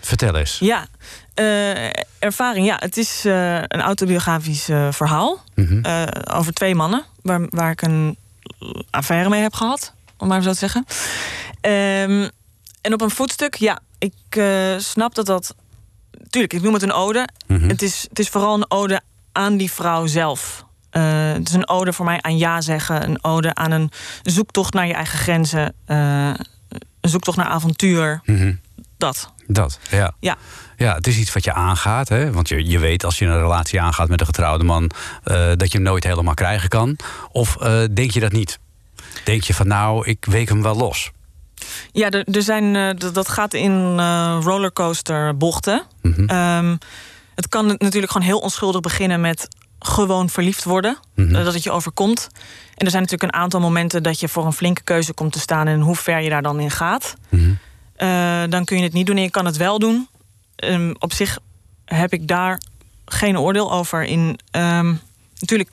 [0.00, 0.58] Vertel eens.
[0.58, 0.86] Ja,
[1.34, 2.66] eh, ervaring.
[2.66, 5.84] Ja, het is eh, een autobiografisch eh, verhaal Mhm.
[5.84, 6.02] eh,
[6.36, 8.16] over twee mannen waar, waar ik een
[8.90, 10.84] affaire mee heb gehad, om maar zo te zeggen.
[11.60, 12.28] Ehm,
[12.80, 14.42] en op een voetstuk, ja, ik
[14.78, 15.54] snap dat dat.
[16.30, 17.28] Tuurlijk, ik noem het een ode.
[17.46, 17.68] Mhm.
[17.68, 19.00] Het, is, het is vooral een ode
[19.32, 20.64] aan die vrouw zelf.
[20.90, 23.02] Het is een ode voor mij aan ja zeggen.
[23.08, 23.90] Een ode aan een
[24.22, 25.74] zoektocht naar je eigen grenzen.
[25.86, 26.36] een
[27.00, 28.20] zoektocht naar avontuur.
[28.24, 28.54] Mhm.
[29.04, 29.32] Dat.
[29.46, 30.12] Dat, ja.
[30.20, 30.36] Ja.
[30.76, 32.08] Ja, het is iets wat je aangaat.
[32.08, 32.32] Hè?
[32.32, 34.90] Want je, je weet als je een relatie aangaat met een getrouwde man...
[35.24, 36.96] eh, dat je hem nooit helemaal krijgen kan.
[37.32, 38.58] Of eh, denk je dat niet?
[39.24, 41.10] Denk je van nou, ik week hem wel los.
[41.92, 43.98] Ja, er, er zijn, eh, dat- gaat in
[44.40, 45.82] rollercoaster bochten.
[46.02, 46.24] Mhm.
[46.24, 46.76] Ehm,
[47.34, 50.98] het kan natuurlijk gewoon heel onschuldig beginnen met gewoon verliefd worden.
[51.14, 51.32] Mhm.
[51.44, 52.28] dat het je overkomt.
[52.74, 55.38] En er zijn natuurlijk een aantal momenten dat je voor een flinke keuze komt te
[55.38, 57.14] staan en hoe ver je daar dan in gaat.
[57.28, 57.52] Mhm.
[58.04, 60.08] Eh, dan kun je het niet doen en je kan het wel doen.
[60.56, 61.38] Ehm, op zich
[61.84, 62.60] heb ik daar
[63.04, 64.02] geen oordeel over.
[64.02, 64.94] In, ehm,
[65.38, 65.70] natuurlijk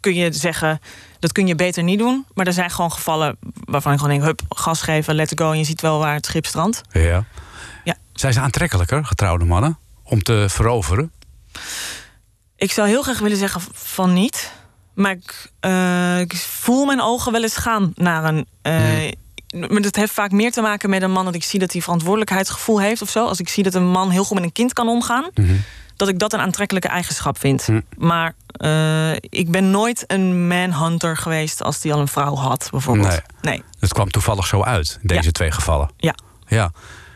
[0.00, 0.80] kun je zeggen,
[1.18, 2.26] dat kun je beter niet doen.
[2.34, 4.26] Maar er zijn gewoon gevallen waarvan ik gewoon denk...
[4.26, 6.82] hup, gas geven, let it go en je ziet wel waar het schip strandt.
[6.90, 7.24] Ja.
[7.84, 7.96] Ja.
[8.12, 11.12] Zijn ze aantrekkelijker, getrouwde mannen, om te veroveren?
[12.56, 14.52] Ik zou heel graag willen zeggen van niet.
[14.94, 18.46] Maar ik, eh, ik voel mijn ogen wel eens gaan naar een...
[18.62, 19.10] eh,
[19.52, 21.82] Maar dat heeft vaak meer te maken met een man dat ik zie dat hij
[21.82, 23.26] verantwoordelijkheidsgevoel heeft of zo.
[23.26, 25.52] Als ik zie dat een man heel goed met een kind kan omgaan, Mhm.
[25.96, 27.66] dat ik dat een aantrekkelijke eigenschap vind.
[27.66, 27.80] Hm.
[27.96, 33.08] Maar eh, ik ben nooit een manhunter geweest als die al een vrouw had, bijvoorbeeld.
[33.08, 33.20] Nee.
[33.40, 33.62] nee.
[33.80, 35.30] Het kwam toevallig zo uit, deze Ja.
[35.30, 35.90] twee gevallen.
[35.96, 36.14] Ja.
[36.46, 36.70] Ja.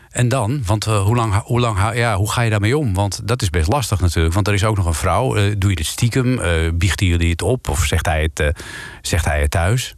[0.09, 2.93] En dan, want eh, hoe, lang, hoe, lang, ja, hoe ga je daarmee om?
[2.93, 4.33] Want dat is best lastig natuurlijk.
[4.35, 5.35] Want er is ook nog een vrouw.
[5.35, 6.39] Eh, doe je dit stiekem?
[6.77, 7.69] Biechten jullie het op?
[7.69, 8.61] Of zegt hij het,
[9.01, 9.95] zegt hij het thuis?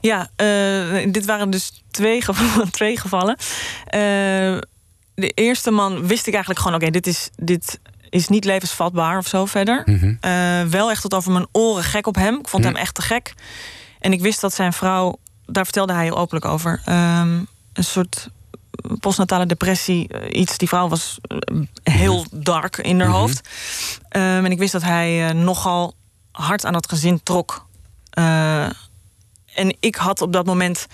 [0.00, 2.70] Ja, eh, dit waren dus twee gevallen.
[2.80, 3.36] twee gevallen.
[3.84, 4.58] Eh,
[5.14, 6.80] de eerste man wist ik eigenlijk gewoon...
[6.82, 9.82] oké, dit, is, dit is niet levensvatbaar of zo verder.
[9.84, 10.14] Mhm.
[10.20, 12.38] Eh, wel echt tot over mijn oren gek op hem.
[12.38, 13.34] Ik vond hem echt te gek.
[14.00, 15.18] En ik wist dat zijn vrouw...
[15.46, 16.80] daar vertelde hij heel openlijk over...
[16.84, 17.38] ehm,
[17.72, 18.28] een soort
[19.00, 20.58] postnatale depressie, iets.
[20.58, 21.18] Die vrouw was
[21.82, 23.18] heel dark in haar Mhm.
[23.18, 23.48] hoofd.
[24.08, 25.94] Ehm, en ik wist dat hij nogal
[26.32, 27.66] hard aan dat gezin trok.
[29.54, 30.86] En ik had op dat moment.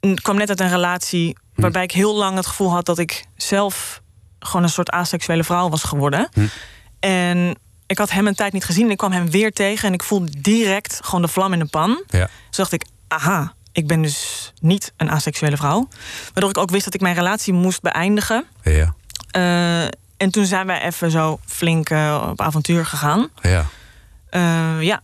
[0.00, 1.36] ik kwam net uit een relatie.
[1.54, 4.02] waarbij ik heel lang het gevoel had dat ik zelf.
[4.38, 6.28] gewoon een soort asexuele vrouw was geworden.
[6.32, 6.46] Hm.
[7.00, 8.84] En ik had hem een tijd niet gezien.
[8.84, 9.88] En ik kwam hem weer tegen.
[9.88, 12.02] En ik voelde direct gewoon de vlam in de pan.
[12.06, 12.28] Ja.
[12.48, 15.88] Dus dacht ik, aha, ik ben dus niet een asexuele vrouw.
[16.32, 18.44] Waardoor ik ook wist dat ik mijn relatie moest beëindigen.
[18.62, 18.94] Ja.
[19.30, 19.84] Eh,
[20.16, 23.28] en toen zijn wij even zo flink eh, op avontuur gegaan.
[23.40, 23.66] Ja.
[24.30, 25.02] Eh, ja,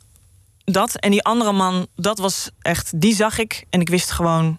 [0.72, 0.94] dat.
[0.94, 3.64] En die andere man, dat was echt, die zag ik.
[3.70, 4.58] En ik wist gewoon,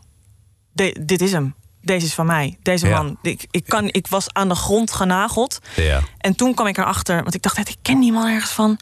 [0.71, 1.55] de- dit is hem.
[1.81, 2.57] Deze is van mij.
[2.61, 3.01] Deze Ja.
[3.01, 3.17] man.
[3.21, 5.59] Ik, ik, kan, ik was aan de grond genageld.
[5.75, 5.99] Ja.
[6.17, 8.79] En toen kwam ik erachter, want ik dacht, ik ken die man ergens van.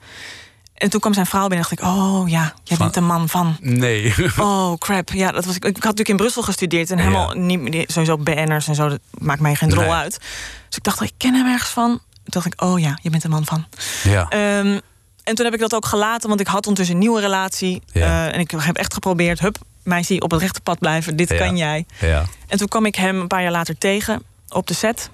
[0.73, 3.30] En toen kwam zijn vrouw binnen en dacht ik, oh ja, jij bent de man
[3.30, 3.57] van.
[3.59, 4.13] Nee.
[4.38, 5.65] Oh crap, ja, dat was ik.
[5.65, 8.99] Ik had natuurlijk in Brussel gestudeerd en helemaal niet meer- sowieso BN'ers en zo, dat
[9.17, 9.91] maakt mij geen drol Nee.
[9.91, 10.19] uit.
[10.67, 11.88] Dus ik dacht, ik ken hem ergens van.
[11.89, 13.65] Toen dacht ik, oh ja, je bent de man van.
[14.03, 14.30] Ja.
[14.30, 14.80] Ehm,
[15.26, 17.82] en toen heb ik dat ook gelaten, want ik had ondertussen een nieuwe relatie.
[17.91, 18.28] Ja.
[18.28, 21.15] Eh, en ik heb echt geprobeerd, hup, meisje, op het rechte pad blijven.
[21.15, 21.38] Dit Ja.
[21.38, 21.86] kan jij.
[21.99, 22.23] Ja.
[22.47, 25.09] En toen kwam ik hem een paar jaar later tegen op de set.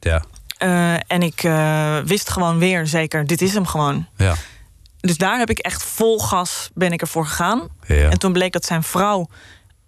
[0.00, 0.24] Ja.
[0.58, 4.06] Eh, en ik eh, wist gewoon weer zeker, dit is hem gewoon.
[4.16, 4.34] Ja.
[5.00, 7.68] Dus daar heb ik echt vol gas ben ik ervoor gegaan.
[7.86, 8.08] Ja.
[8.10, 9.28] En toen bleek dat zijn vrouw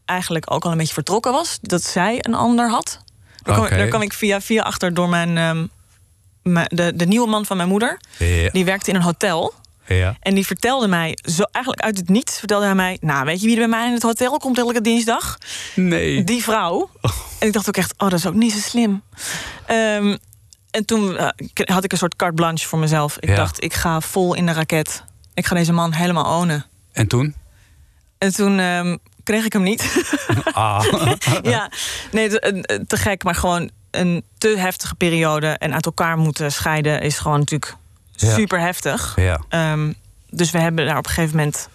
[0.04, 1.58] eigenlijk ook al een beetje vertrokken was.
[1.62, 2.98] Dat zij een ander had.
[3.42, 5.66] Daar kwam, daar kwam ik via via achter door mijn, ehm,
[6.42, 8.00] mijn- de, de nieuwe man van mijn moeder.
[8.18, 8.50] Ja.
[8.50, 9.54] Die werkte in een hotel.
[9.97, 10.16] Ja.
[10.20, 12.99] En die vertelde mij, zo eigenlijk uit het niets, vertelde hij mij...
[13.01, 15.38] nou, weet je wie er bij mij in het hotel komt elke dinsdag?
[15.74, 16.24] Nee.
[16.24, 16.91] Die vrouw.
[17.38, 19.03] En ik dacht ook echt, oh, dat is ook niet zo slim.
[19.66, 20.16] Ehm,
[20.70, 21.28] en toen eh,
[21.74, 23.16] had ik een soort carte blanche voor mezelf.
[23.18, 23.34] Ik Ja.
[23.34, 25.05] dacht, ik ga vol in de raket.
[25.34, 26.66] Ik ga deze man helemaal ownen.
[26.93, 27.34] En toen?
[28.18, 29.82] En toen ehm, kreeg ik hem niet.
[30.53, 30.84] Ah.
[31.43, 31.70] ja,
[32.12, 35.47] nee, te, te gek, maar gewoon een te heftige periode.
[35.47, 37.76] En uit elkaar moeten scheiden is gewoon natuurlijk
[38.20, 38.34] Ja.
[38.34, 39.12] super heftig.
[39.16, 39.40] Ja.
[39.48, 39.92] Ehm,
[40.30, 41.68] dus we hebben daar op een gegeven moment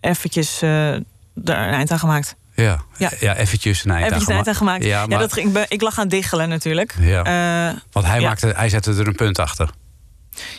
[0.00, 1.02] eventjes er
[1.34, 2.36] een eind aan gemaakt.
[2.54, 2.82] Ja.
[2.96, 3.10] Ja.
[3.20, 4.84] ja, eventjes een eind Eventjes een eind aan gemaakt.
[4.84, 6.94] Ja, Ja, maar, dat ging, ik, lag aan diggelen natuurlijk.
[7.00, 7.22] Ja.
[7.68, 9.70] Eh, want hij, maakte, hij zette er een punt achter.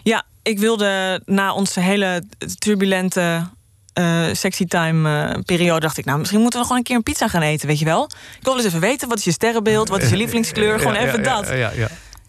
[0.03, 2.23] Ja, ik wilde na onze hele
[2.57, 3.49] turbulente
[3.93, 6.05] eh, sexy time periode dacht ik...
[6.05, 8.09] nou, misschien moeten we gewoon een keer een pizza gaan eten, weet je wel.
[8.39, 9.89] Ik wil eens even weten, wat is je sterrenbeeld?
[9.89, 10.79] Wat is je lievelingskleur?
[10.79, 11.47] Gewoon even dat.
[11.47, 11.88] Ja, ja.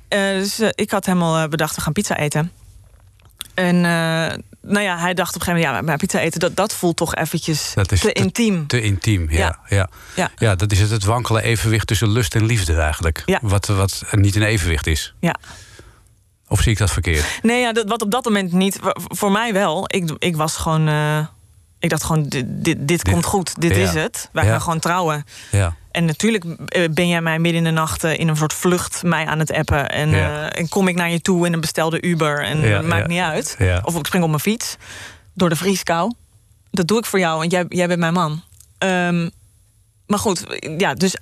[0.09, 2.53] Dus ik had helemaal bedacht, we gaan pizza eten.
[3.55, 5.75] En eh, nou ja, hij dacht op een gegeven moment...
[5.75, 8.67] ja, maar pizza eten, dat, dat voelt toch eventjes Dat is te te- intiem.
[8.67, 9.39] Te intiem, ja.
[9.39, 9.59] Ja.
[9.77, 9.89] Ja.
[10.15, 10.31] Ja.
[10.37, 10.55] Ja.
[10.55, 13.23] dat is het, het wankele evenwicht tussen lust en liefde eigenlijk.
[13.27, 13.39] Ja.
[13.43, 15.15] Wat, wat niet in evenwicht is.
[15.21, 15.35] Ja.
[16.49, 17.25] Of zie ik dat verkeerd?
[17.43, 18.79] Nee, ja, dat, wat op dat moment niet.
[18.95, 19.85] Voor mij wel.
[19.87, 20.89] Ik, ik was gewoon...
[20.89, 21.27] eh,
[21.85, 23.61] ik dacht gewoon, dit, dit, dit komt goed.
[23.61, 23.83] Dit Ja.
[23.83, 24.29] is het.
[24.33, 24.51] Wij Ja.
[24.51, 25.25] gaan gewoon trouwen.
[25.51, 25.75] Ja.
[25.91, 29.03] En natuurlijk eh, ben jij mij midden in de nacht eh, in een soort vlucht
[29.03, 29.89] mij aan het appen.
[29.91, 32.43] En, eh, en kom ik naar je toe in een bestelde Uber.
[32.45, 33.57] En Ja, maakt niet uit.
[33.83, 34.77] Of ik spring op mijn fiets
[35.35, 36.13] door de vrieskou.
[36.71, 38.43] Dat doe ik voor jou, want jij, jij bent mijn man.
[38.79, 39.29] Ehm,
[40.07, 40.45] maar goed,
[40.79, 41.17] ja, dus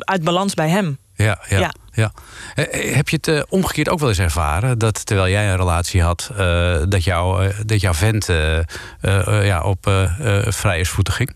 [0.00, 0.98] uit balans bij hem.
[1.22, 1.72] Ja, ja, ja.
[1.94, 2.12] Ja.
[2.54, 4.78] Eh, Heb je het eh, omgekeerd ook wel eens ervaren?
[4.78, 8.64] Dat terwijl jij een relatie had, eh, dat, jou, eh, dat jouw vent eh, eh,
[9.00, 11.34] eh, ja, op eh eh, vrijersvoeten ging?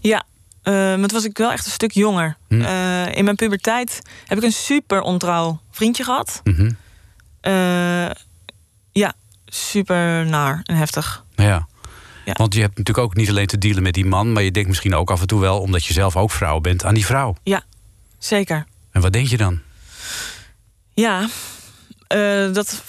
[0.00, 0.24] Ja,
[0.62, 2.36] eh, maar toen was ik wel echt een stuk jonger.
[2.48, 2.60] Hm.
[2.60, 6.40] Eh, in mijn puberteit heb ik een super ontrouw vriendje gehad.
[6.44, 6.70] Mhm.
[7.40, 8.10] Eh,
[8.92, 9.12] ja,
[9.46, 11.24] super naar en heftig.
[11.34, 11.66] Ja.
[12.24, 12.32] Ja.
[12.32, 14.68] Want je hebt natuurlijk ook niet alleen te dealen met die man, maar je denkt
[14.68, 17.36] misschien ook af en toe wel, omdat je zelf ook vrouw bent, aan die vrouw.
[17.42, 17.62] Ja,
[18.18, 18.66] zeker.
[18.96, 19.60] En wat denk je dan?
[20.94, 21.28] Ja,
[22.06, 22.82] eh, dat,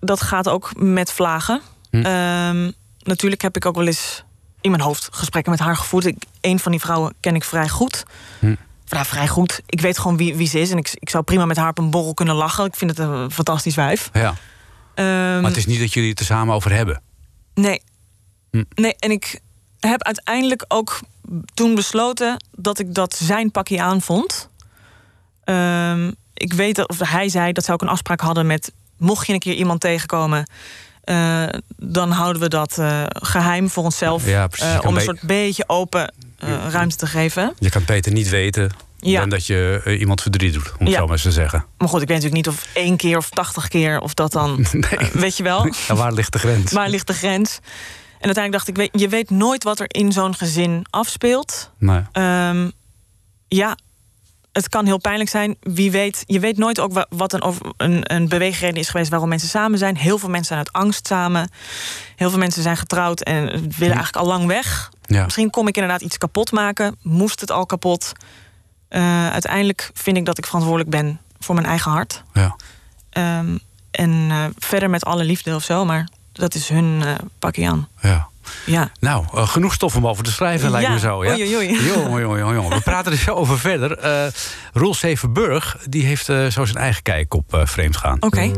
[0.00, 1.60] dat gaat ook met vlagen.
[1.90, 1.96] Hm.
[1.96, 4.24] Ehm, natuurlijk heb ik ook wel eens
[4.60, 6.06] in mijn hoofd gesprekken met haar gevoerd.
[6.06, 8.02] Ik, een van die vrouwen ken ik vrij goed.
[8.38, 8.54] Hm.
[8.88, 9.60] Nou, vrij goed.
[9.66, 10.70] Ik weet gewoon wie, wie ze is.
[10.70, 12.64] En ik, ik zou prima met haar op een borrel kunnen lachen.
[12.64, 14.10] Ik vind het een fantastisch wijf.
[14.12, 14.34] Ja.
[14.94, 15.06] Ehm,
[15.40, 17.02] Maar het is niet dat jullie het er samen over hebben.
[17.54, 17.82] Nee.
[18.50, 18.64] Hm.
[18.74, 19.40] Nee, en ik
[19.80, 21.00] heb uiteindelijk ook
[21.54, 24.00] toen besloten dat ik dat zijn pakje aan
[25.44, 28.72] Ehm, ik weet dat, of hij zei dat ze ook een afspraak hadden met...
[28.98, 30.50] mocht je een keer iemand tegenkomen...
[31.04, 31.44] eh,
[31.76, 34.26] dan houden we dat eh, geheim voor onszelf.
[34.26, 34.74] Ja, precies.
[34.74, 36.12] Eh, om een soort beetje open
[36.70, 37.52] ruimte te geven.
[37.58, 39.20] Je kan het beter niet weten Ja.
[39.20, 40.98] dan dat je iemand verdriet doet, om het Ja.
[40.98, 41.64] zo maar eens te zeggen.
[41.78, 44.00] Maar goed, ik weet natuurlijk niet of één keer of tachtig keer...
[44.00, 45.10] of dat dan, Nee.
[45.12, 45.68] weet je wel...
[45.88, 46.72] En waar ligt de grens?
[46.72, 47.58] waar ligt de grens?
[48.18, 51.70] En uiteindelijk dacht ik, je weet nooit wat er in zo'n gezin afspeelt.
[51.78, 52.00] Nee.
[52.12, 52.70] Ehm,
[53.48, 53.76] ja,
[54.54, 55.56] het kan heel pijnlijk zijn.
[55.60, 59.28] Wie weet, je weet nooit ook wa- wat een, een, een beweegreden is geweest waarom
[59.28, 59.96] mensen samen zijn.
[59.96, 61.50] Heel veel mensen zijn uit angst samen.
[62.16, 64.90] Heel veel mensen zijn getrouwd en willen eigenlijk al lang weg.
[65.06, 65.24] Ja.
[65.24, 66.96] Misschien kom ik inderdaad iets kapot maken.
[67.02, 68.12] Moest het al kapot?
[68.88, 72.22] Eh, uiteindelijk vind ik dat ik verantwoordelijk ben voor mijn eigen hart.
[72.32, 72.56] Ja.
[73.10, 73.58] Ehm,
[73.90, 77.88] en eh, verder met alle liefde of zo, maar dat is hun eh pakje aan.
[78.00, 78.28] ja.
[78.66, 78.90] Ja.
[79.00, 81.24] Nou, eh, genoeg stof om over te schrijven, lijkt Ja, me zo.
[81.24, 81.30] Ja?
[81.32, 81.84] oei, oei, oei.
[81.94, 82.70] Jongen, jongen, jongen, jongen.
[82.76, 83.98] We praten er zo over verder.
[83.98, 84.26] Eh
[84.72, 88.16] Roel Severburg die heeft eh, zo zijn eigen kijk op eh vreemd gaan.
[88.20, 88.52] Oké.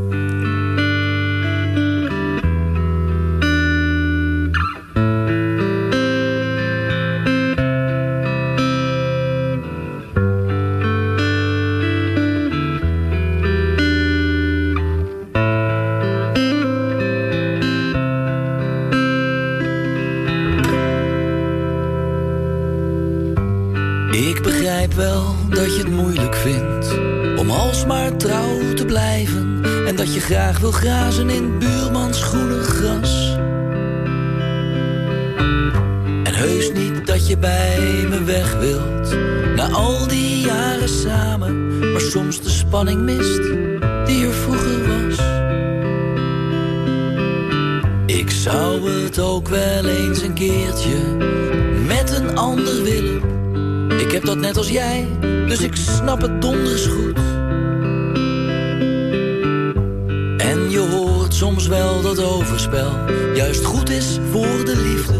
[30.47, 33.35] Graag wil grazen in buurmans groene gras.
[36.25, 39.17] En heus niet dat je bij me weg wilt,
[39.57, 41.79] na al die jaren samen.
[41.93, 43.43] Maar soms de spanning mist
[44.05, 45.19] die er vroeger was.
[48.07, 50.97] Ik zou het ook wel eens een keertje
[51.87, 53.21] met een ander willen.
[54.01, 57.36] Ik heb dat net als jij, dus ik snap het donders goed.
[61.37, 62.91] Soms wel dat overspel
[63.35, 65.15] juist goed is voor de liefde.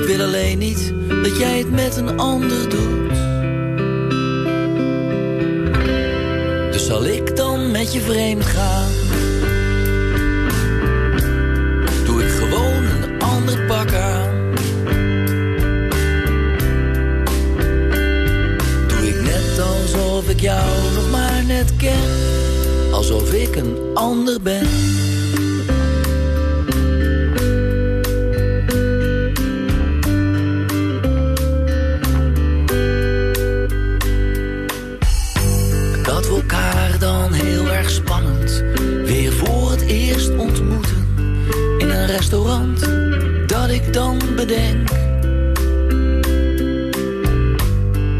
[0.00, 0.92] Ik wil alleen niet
[1.22, 3.10] dat jij het met een ander doet.
[6.72, 8.90] Dus zal ik dan met je vreemd gaan?
[12.04, 14.54] Doe ik gewoon een ander pak aan?
[18.88, 22.10] Doe ik net alsof ik jou nog maar net ken,
[22.92, 24.66] alsof ik een ander ben.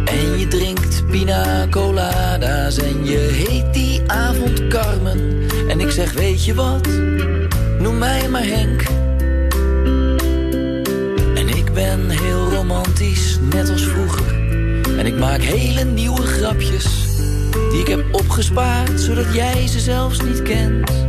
[0.04, 5.46] En je drinkt pina coladas en je heet die avond Carmen.
[5.68, 6.88] En ik zeg, weet je wat,
[7.78, 8.82] noem mij maar Henk.
[11.34, 12.16] En ik ben
[12.50, 14.34] romantisch, net als vroeger.
[14.98, 17.06] En ik maak hele nieuwe grapjes,
[17.70, 21.03] die ik heb opgespaard, zodat jij ze zelfs niet kent.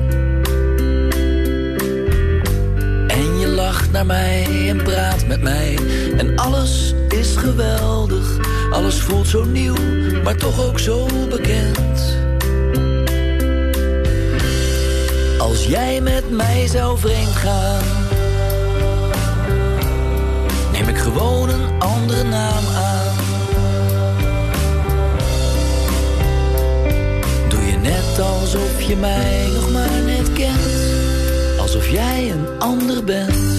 [4.06, 5.78] Mij en praat met mij,
[6.18, 8.38] en alles is geweldig.
[8.72, 9.76] Alles voelt zo nieuw,
[10.24, 12.18] maar toch ook zo bekend.
[15.38, 17.84] Als jij met mij zou vreemd gaan,
[20.72, 23.16] neem ik gewoon een andere naam aan.
[27.50, 30.60] Doe je net alsof je mij nog maar net kent,
[31.60, 33.55] alsof jij een ander bent.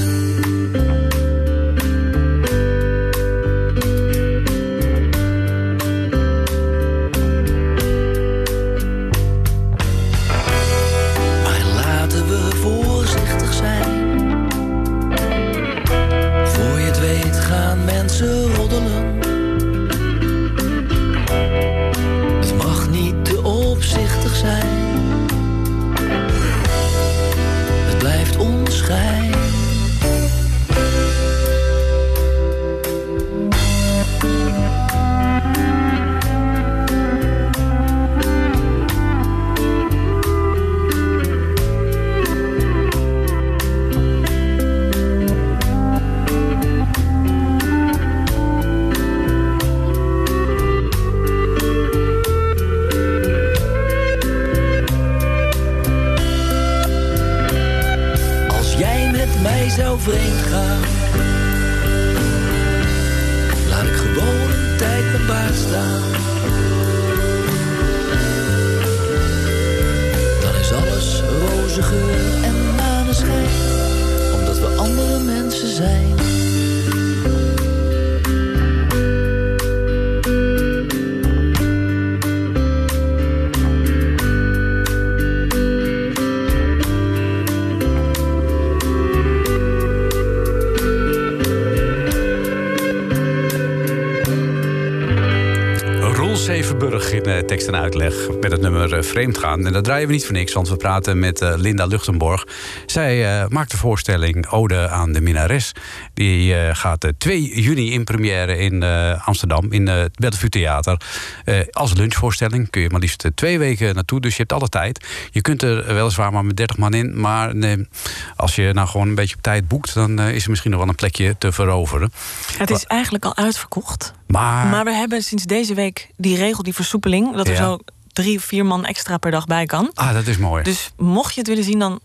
[97.13, 99.67] In eh, tekst en uitleg met het nummer eh, Vreemdgaan.
[99.67, 102.47] En dat draaien we niet voor niks, want we praten met eh, Linda Luchtenborg.
[102.87, 105.73] Zij maakt de voorstelling Ode aan de Minares.
[106.15, 110.49] Die eh, gaat eh, 2 juni in première in eh, Amsterdam, in eh, het Bellevue
[110.49, 111.01] Theater.
[111.45, 114.69] Eh, als lunchvoorstelling kun je maar liefst eh, twee weken naartoe, dus je hebt alle
[114.69, 115.07] tijd.
[115.31, 117.89] Je kunt er weliswaar maar met 30 man in, maar nee,
[118.37, 119.95] als je nou gewoon een beetje op tijd boekt...
[119.95, 122.13] dan eh, is er misschien nog wel een plekje te veroveren.
[122.59, 124.13] Het is eigenlijk al uitverkocht.
[124.27, 127.37] Maar, Maar we hebben sinds deze week die regel, die versoepeling...
[127.37, 127.59] dat er Ja.
[127.63, 127.79] zo
[128.17, 129.91] drie, vier man extra per dag bij kan.
[129.95, 130.63] ah, dat is mooi.
[130.63, 132.01] Dus mocht je het willen zien, dan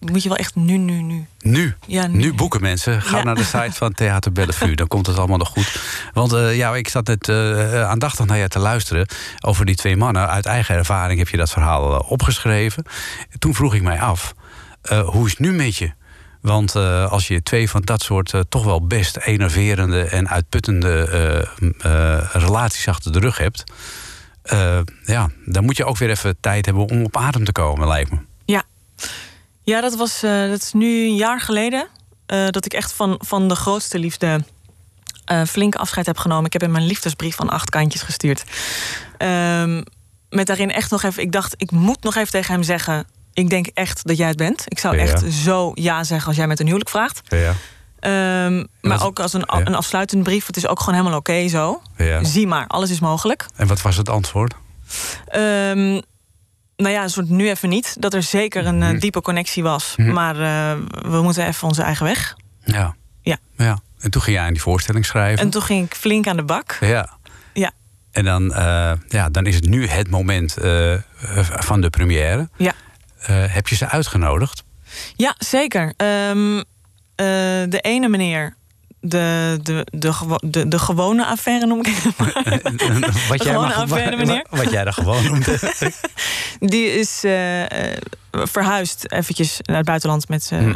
[0.00, 1.26] moet je wel echt nu, nu, nu.
[1.40, 2.18] Nu, Ja, nu.
[2.18, 2.34] nu.
[2.34, 3.02] boeken mensen.
[3.02, 3.22] Ga Ja.
[3.22, 4.76] naar de site van Theater Bellevue.
[4.76, 5.80] Dan komt het allemaal nog goed.
[6.12, 9.06] Want eh, ja, ik zat net eh, aandachtig naar je te luisteren
[9.40, 10.28] over die twee mannen.
[10.28, 12.84] Uit eigen ervaring heb je dat verhaal eh, opgeschreven.
[13.38, 14.34] Toen vroeg ik mij af,
[15.04, 15.92] hoe is het nu met je?
[16.40, 16.76] Want
[17.10, 21.48] als je twee van dat soort toch wel best enerverende en uitputtende
[22.32, 23.64] relaties achter de rug hebt...
[24.46, 27.88] eh, ja, dan moet je ook weer even tijd hebben om op adem te komen,
[27.88, 28.18] lijkt me.
[28.44, 28.62] Ja,
[29.62, 31.86] ja dat, was, eh, dat is nu een jaar geleden...
[32.26, 34.44] eh, dat ik echt van, van de grootste liefde
[35.46, 36.44] flink afscheid heb genomen.
[36.44, 38.44] Ik heb hem een liefdesbrief van acht kantjes gestuurd.
[39.18, 39.82] Ehm,
[40.30, 41.22] met daarin echt nog even...
[41.22, 43.06] Ik dacht, ik moet nog even tegen hem zeggen...
[43.32, 44.64] ik denk echt dat jij het bent.
[44.66, 45.02] Ik zou Ja.
[45.02, 47.20] echt zo ja zeggen als jij met een huwelijk vraagt.
[47.24, 47.52] Ja,
[48.06, 49.66] Ehm, maar ook als een, ja.
[49.66, 50.46] een afsluitende brief.
[50.46, 51.82] Het is ook gewoon helemaal oké zo.
[51.96, 52.24] ja.
[52.24, 53.46] Zie maar, alles is mogelijk.
[53.56, 54.54] En wat was het antwoord?
[55.26, 56.00] Ehm,
[56.76, 57.96] nou ja, een soort nu even niet.
[57.98, 58.98] Dat er zeker een eh, Mhm.
[58.98, 59.94] diepe connectie was.
[59.96, 60.12] Mhm.
[60.12, 60.76] Maar eh,
[61.10, 62.36] we moeten even onze eigen weg.
[62.64, 62.94] Ja.
[63.22, 63.36] Ja.
[63.56, 63.78] ja.
[63.98, 65.38] En toen ging jij aan die voorstelling schrijven.
[65.44, 66.76] En toen ging ik flink aan de bak.
[66.80, 67.18] Ja.
[67.52, 67.70] Ja.
[68.12, 70.56] En dan, eh, ja, dan is het nu het moment
[71.58, 72.48] van de première.
[72.56, 72.72] Ja.
[73.32, 74.62] Heb je ze uitgenodigd?
[75.16, 75.92] Ja, zeker.
[75.96, 76.62] Ehm, eh,
[77.16, 78.54] de ene meneer,
[79.00, 82.60] de, de, de, de, de gewone affaire noem ik het maar.
[83.28, 85.58] wat, jij mag- affaire, wat, wat jij dan gewoon noemde.
[86.72, 87.98] Die is eh, eh,
[88.30, 90.72] verhuisd eventjes naar het buitenland met Hm.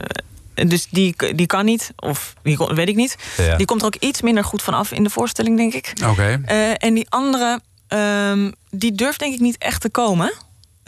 [0.68, 3.16] Dus die, die kan niet, of die kon- weet ik niet.
[3.36, 3.57] Ja.
[3.57, 5.93] Die komt er ook iets minder goed van af in de voorstelling, denk ik.
[6.07, 6.41] Oké.
[6.45, 10.32] Eh, en die andere, ehm, die durft denk ik niet echt te komen.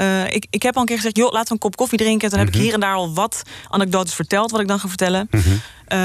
[0.03, 2.29] Eh, ik, ik heb al een keer gezegd, joh, laten we een kop koffie drinken.
[2.29, 2.57] Toen heb Mhm.
[2.57, 4.51] ik hier en daar al wat anekdotes verteld...
[4.51, 5.29] wat ik dan ga vertellen.
[5.31, 5.49] Mhm.
[5.85, 5.99] Eh,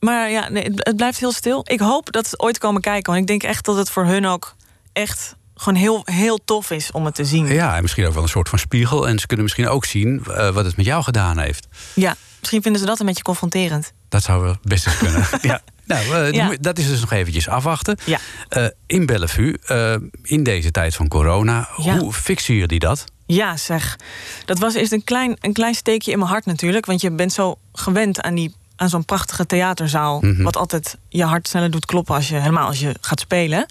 [0.00, 1.64] maar ja, nee, het, het blijft heel stil.
[1.66, 3.12] Ik hoop dat ze ooit komen kijken.
[3.12, 4.54] Want ik denk echt dat het voor hun ook
[4.92, 7.46] echt gewoon heel, heel tof is om het te zien.
[7.46, 9.08] Ja, en misschien ook wel een soort van spiegel.
[9.08, 11.68] En ze kunnen misschien ook zien eh, wat het met jou gedaan heeft.
[11.94, 13.92] Ja, Misschien vinden ze dat een beetje confronterend.
[14.08, 15.26] Dat zou wel best eens kunnen.
[15.42, 15.60] ja.
[15.90, 16.56] Nou, eh, Ja.
[16.60, 17.98] dat is dus nog eventjes afwachten.
[18.04, 18.18] Ja.
[18.48, 21.98] Eh, in Bellevue, eh, in deze tijd van corona, Ja.
[21.98, 23.04] hoe fixen jullie dat?
[23.26, 23.96] Ja, zeg.
[24.44, 26.86] Dat was eerst een klein, een klein steekje in mijn hart natuurlijk.
[26.86, 30.20] Want je bent zo gewend aan, die, aan zo'n prachtige theaterzaal.
[30.20, 30.42] Mhm.
[30.42, 33.66] Wat altijd je hart sneller doet kloppen als je, helemaal als je gaat spelen.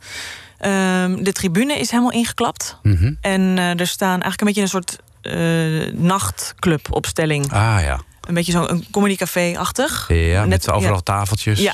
[0.58, 2.78] Ehm, de tribune is helemaal ingeklapt.
[2.84, 3.14] Mhm.
[3.22, 4.98] En er staan eigenlijk een beetje een soort
[6.02, 7.52] nachtclubopstelling.
[7.54, 8.00] Ah ja.
[8.28, 10.06] Een beetje zo'n comedycafé-achtig.
[10.08, 11.02] Ja, met overal ja.
[11.02, 11.60] tafeltjes.
[11.60, 11.74] Ja,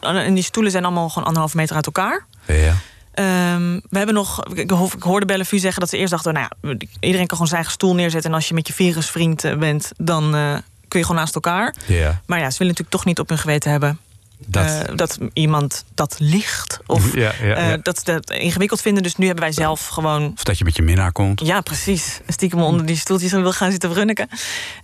[0.00, 2.26] en die stoelen zijn allemaal gewoon anderhalve meter uit elkaar.
[2.46, 2.74] Ja.
[3.12, 6.34] Ehm, we hebben nog, ik, ho- ik hoorde Bellevue zeggen dat ze eerst dachten...
[6.34, 6.68] nou ja,
[7.00, 8.30] iedereen kan gewoon zijn eigen stoel neerzetten...
[8.30, 10.52] en als je met je virusvriend eh, bent, dan eh,
[10.88, 11.74] kun je gewoon naast elkaar.
[11.86, 12.20] Ja.
[12.26, 13.98] Maar ja, ze willen natuurlijk toch niet op hun geweten hebben...
[14.46, 19.02] Dat- eh, dat iemand dat ligt of Ja, ja, eh, dat ze dat ingewikkeld vinden.
[19.02, 20.32] Dus nu hebben wij zelf gewoon...
[20.36, 21.40] Of dat je met je minnaar komt.
[21.46, 22.20] Ja, precies.
[22.26, 24.28] Stiekem onder die stoeltjes wil gaan zitten vrunniken.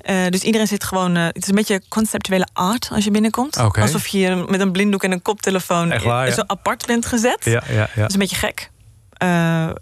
[0.00, 1.14] Eh, dus iedereen zit gewoon...
[1.14, 3.56] het is een beetje conceptuele art als je binnenkomt.
[3.56, 6.02] Alsof je met een blinddoek en een koptelefoon...
[6.02, 7.44] Waar, zo apart bent gezet.
[7.44, 7.86] Ja, ja, ja.
[7.94, 8.70] Dat is een beetje gek.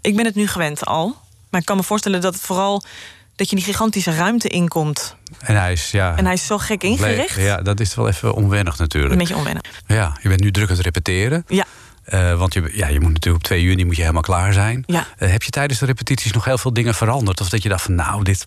[0.01, 1.15] Ik ben het nu gewend al.
[1.49, 2.83] Maar ik kan me voorstellen dat het vooral...
[3.35, 5.15] dat je die gigantische ruimte inkomt.
[5.39, 6.17] En hij is, ja...
[6.17, 7.35] En hij is zo gek ingericht.
[7.39, 9.11] Ja, dat is wel even onwennig natuurlijk.
[9.13, 9.63] Een beetje onwennen.
[9.87, 11.43] Ja, je bent nu druk aan het repeteren.
[11.47, 11.65] Ja.
[12.05, 14.83] Eh, want je, ja, je moet natuurlijk op 2 juni moet je helemaal klaar zijn.
[14.85, 15.05] Ja.
[15.17, 17.41] Eh, heb je tijdens de repetities nog heel veel dingen veranderd?
[17.41, 18.43] Of dat je dacht van nou, dit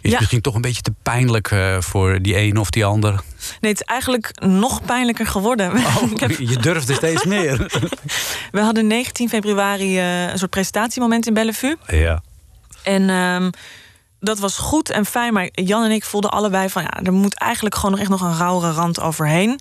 [0.00, 0.18] is Ja.
[0.18, 3.12] misschien toch een beetje te pijnlijk eh, voor die een of die ander.
[3.60, 5.76] Nee, het is eigenlijk nog pijnlijker geworden.
[6.14, 7.56] Ik heb- Je durfde steeds meer.
[8.52, 11.76] we hadden 19 februari een soort presentatiemoment in Bellevue.
[11.86, 12.22] ja.
[12.82, 13.50] En ehm,
[14.20, 15.32] dat was goed en fijn.
[15.32, 16.82] Maar Jan en ik voelden allebei van...
[16.82, 19.60] ja, er moet eigenlijk gewoon nog echt nog een rauwere rand overheen.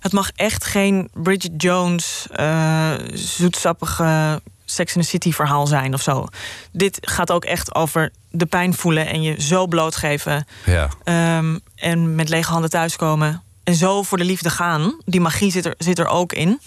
[0.00, 2.26] Het mag echt geen Bridget Jones...
[2.32, 6.26] eh, zoetsappige Sex in the City verhaal zijn of zo.
[6.72, 9.06] Dit gaat ook echt over de pijn voelen...
[9.06, 10.46] en je zo blootgeven...
[10.64, 10.88] Ja.
[11.04, 13.42] Ehm, en met lege handen thuiskomen.
[13.64, 15.00] En zo voor de liefde gaan.
[15.04, 16.60] Die magie zit er, zit er ook in.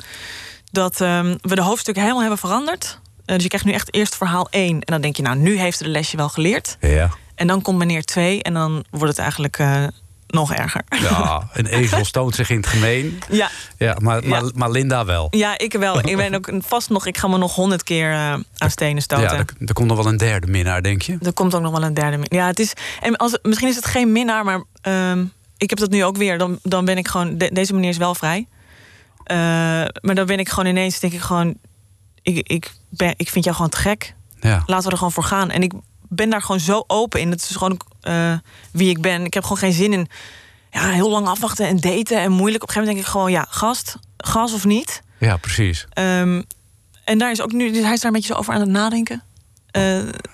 [0.72, 3.00] Dat ehm, we de hoofdstukken helemaal hebben veranderd.
[3.26, 4.70] Eh, dus je krijgt nu echt eerst verhaal 1.
[4.70, 6.78] En dan denk je, nou, nu heeft ze de lesje wel geleerd.
[6.80, 7.10] Ja.
[7.38, 9.84] En dan komt meneer 2 en dan wordt het eigenlijk eh,
[10.28, 10.82] nog erger.
[11.02, 13.20] ja, een ezel stoot zich in het gemeen.
[13.32, 14.52] Ja, Ja, maar, maar, Ja.
[14.56, 15.28] maar Linda wel.
[15.30, 16.00] ja, ik wel.
[16.08, 19.26] Ik ben ook vast nog, ik ga me nog honderd keer eh, aan stenen stoten.
[19.26, 21.18] Ja, er, er komt nog wel een derde minnaar, denk je?
[21.22, 22.74] Er komt ook nog wel een derde min- Ja, het is.
[23.02, 25.26] En als, misschien is het geen minnaar, maar ehm,
[25.58, 26.38] ik heb dat nu ook weer.
[26.38, 27.38] Dan, dan ben ik gewoon.
[27.38, 28.48] de- deze meneer is wel vrij.
[29.24, 29.38] Eh,
[30.02, 31.56] maar dan ben ik gewoon ineens, denk ik gewoon.
[32.22, 34.16] Ik, ik, ben, ik vind jou gewoon te gek.
[34.40, 34.64] Ja.
[34.66, 35.50] Laten we er gewoon voor gaan.
[35.50, 35.72] En ik
[36.10, 37.30] ben daar gewoon zo open in.
[37.32, 38.34] Het is gewoon eh,
[38.72, 39.26] wie ik ben.
[39.26, 40.08] Ik heb gewoon geen zin in.
[40.72, 42.64] Ja, heel lang afwachten en daten en moeilijk.
[42.64, 45.02] Op een gegeven moment denk ik gewoon, ja, gast, gas of niet.
[45.20, 45.86] ja, precies.
[45.90, 46.42] Ehm,
[47.06, 49.24] en daar is ook nu, hij is daar een beetje zo over aan het nadenken.
[49.72, 49.84] Eh,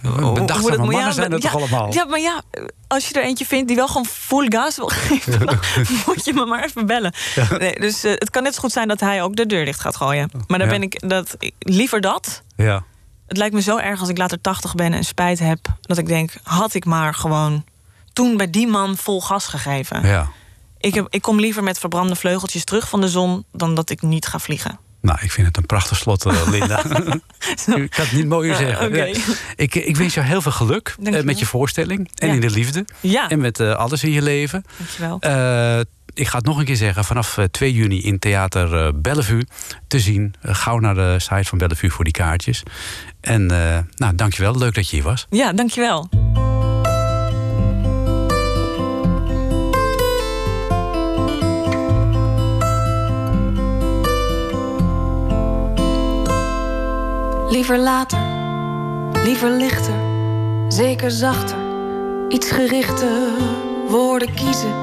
[0.03, 1.93] hoe- bedachtzame dat mannen zijn het ja, toch allemaal?
[1.93, 2.41] Ja, maar ja,
[2.87, 5.59] als je er eentje vindt die wel gewoon full gas wil geven, dan
[6.05, 7.13] moet je me maar even bellen.
[7.57, 9.79] Nee, dus eh, het kan net zo goed zijn dat hij ook de deur dicht
[9.79, 10.29] gaat gooien.
[10.47, 12.41] Maar dan ben ik dat liever dat.
[12.55, 12.83] Ja.
[13.33, 16.05] Het lijkt me zo erg als ik later 80 ben en spijt heb, dat ik
[16.07, 17.63] denk, had ik maar gewoon
[18.13, 20.07] toen bij die man vol gas gegeven.
[20.07, 20.27] ja.
[20.77, 24.01] Ik, heb, ik kom liever met verbrande vleugeltjes terug van de zon dan dat ik
[24.01, 24.79] niet ga vliegen.
[25.01, 26.79] Nou, ik vind het een prachtig slot, eh, Linda.
[26.85, 28.95] ik kan het niet mooier zeggen.
[28.95, 29.19] Ja.
[29.55, 32.09] Ik, ik wens jou heel veel geluk eh, met je voorstelling.
[32.15, 32.33] En Ja.
[32.33, 32.85] in de liefde.
[32.99, 33.29] Ja.
[33.29, 34.65] En met eh, alles in je leven.
[34.77, 35.19] Dankjewel.
[36.13, 37.03] Ik ga het nog een keer zeggen.
[37.05, 39.45] Vanaf eh, 2 juni in Theater Bellevue
[39.87, 40.33] te zien.
[40.41, 42.63] Gauw naar de site van Bellevue voor die kaartjes.
[43.23, 44.57] En eh nou, dankjewel.
[44.57, 45.25] Leuk dat je hier was.
[45.29, 46.09] Ja, dankjewel.
[57.49, 58.19] Liever later,
[59.23, 59.93] liever lichter,
[60.67, 61.57] zeker zachter,
[62.29, 63.29] iets gerichter,
[63.87, 64.73] woorden kiezen,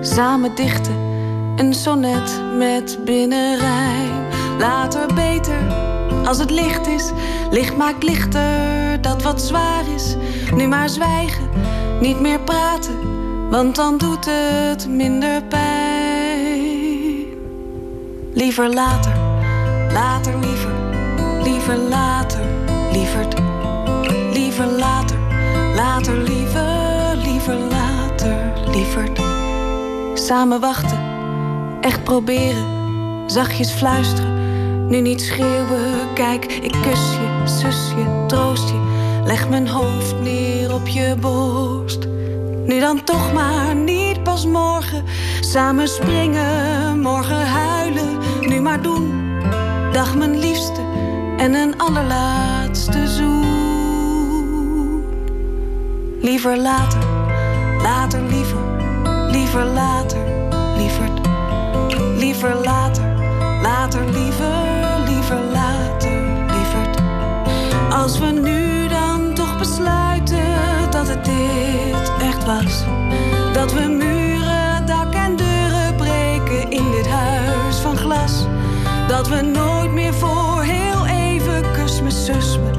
[0.00, 0.94] samen dichten,
[1.56, 4.28] een sonnet met binnenrijm.
[4.58, 5.58] Later beter,
[6.24, 7.10] als het licht is,
[7.50, 10.16] licht maakt lichter, dat wat zwaar is,
[10.54, 11.48] nu maar zwijgen,
[12.00, 12.98] niet meer praten,
[13.50, 15.90] want dan doet het minder pijn.
[18.32, 19.12] Liever later,
[19.92, 20.72] later liever,
[21.42, 22.40] liever later,
[22.92, 23.34] lieverd.
[24.32, 25.18] Liever later,
[25.74, 29.20] later liever, liever later, lieverd.
[30.14, 30.98] Samen wachten,
[31.80, 32.66] echt proberen,
[33.26, 34.39] zachtjes fluisteren.
[34.90, 38.80] Nu niet schreeuwen, kijk, ik kus je, zus je, troost je.
[39.24, 42.06] Leg mijn hoofd neer op je borst.
[42.64, 45.04] Nu dan toch maar, niet pas morgen.
[45.40, 48.18] Samen springen, morgen huilen.
[48.40, 49.12] Nu maar doen.
[49.92, 50.80] Dag mijn liefste
[51.36, 55.04] en een allerlaatste zoen.
[56.20, 57.02] Liever later,
[57.82, 58.60] later liever,
[59.30, 60.20] liever later,
[60.76, 61.20] lieverd.
[62.18, 63.04] Liever later,
[63.62, 64.69] later, liever, liever
[68.02, 72.84] Als we nu dan toch besluiten dat het dit echt was.
[73.52, 78.46] Dat we muren, dak en deuren breken in dit huis van glas.
[79.08, 82.70] Dat we nooit meer voor heel even kus me, zus me,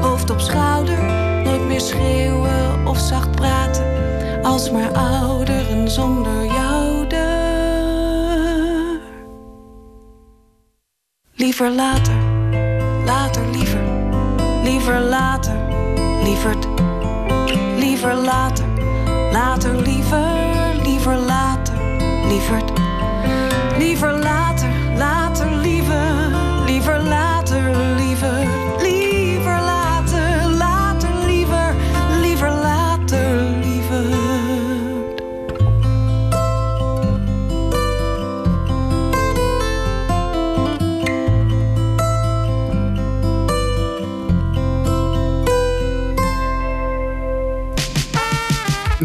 [0.00, 1.02] hoofd op schouder.
[1.44, 3.84] Nooit meer schreeuwen of zacht praten,
[4.42, 6.90] als maar ouderen zonder jou
[11.40, 12.14] Liever later,
[14.80, 15.56] liever later,
[16.24, 16.66] lieverd.
[17.78, 18.64] Liever later,
[19.32, 21.74] later liever, liever later,
[22.28, 22.72] lieverd.
[23.78, 25.79] Liever later, later liever,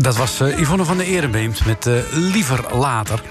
[0.06, 3.22] Dat was eh, Yvonne van der Erenbeemt met eh, Liever Later.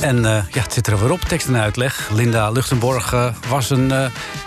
[0.00, 2.08] En eh, ja, het zit er weer op, tekst en uitleg.
[2.12, 3.92] Linda Luchtenborg was een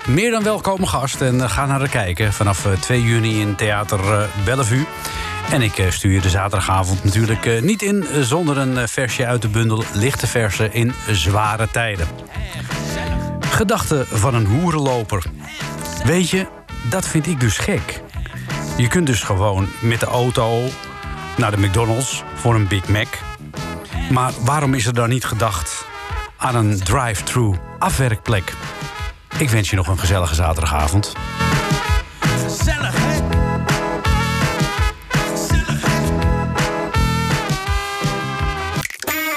[0.07, 1.21] meer dan welkome gast.
[1.21, 4.85] En ga naar haar kijken vanaf eh, 2 juni in Theater Bellevue.
[5.51, 8.05] En ik stuur je de zaterdagavond natuurlijk niet in...
[8.21, 12.07] zonder een versje uit de bundel Lichte Versen in Zware Tijden.
[13.39, 15.23] Gedachten van een hoerenloper.
[16.03, 16.47] Weet je,
[16.89, 18.01] dat vind ik dus gek.
[18.77, 20.69] Je kunt dus gewoon met de auto
[21.41, 23.07] naar de McDonald's voor een Big Mac.
[24.11, 25.85] Maar waarom is er dan niet gedacht
[26.37, 28.53] aan een drive-thru afwerkplek?
[29.37, 31.13] Ik wens je nog een gezellige zaterdagavond.
[32.19, 33.19] Gezellig, hè?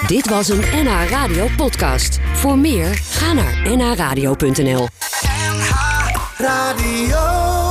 [0.07, 2.21] Dit was een NH Radio podcast.
[2.33, 4.89] Voor meer, ga naar nhradio.nl.
[6.39, 7.64] Radio.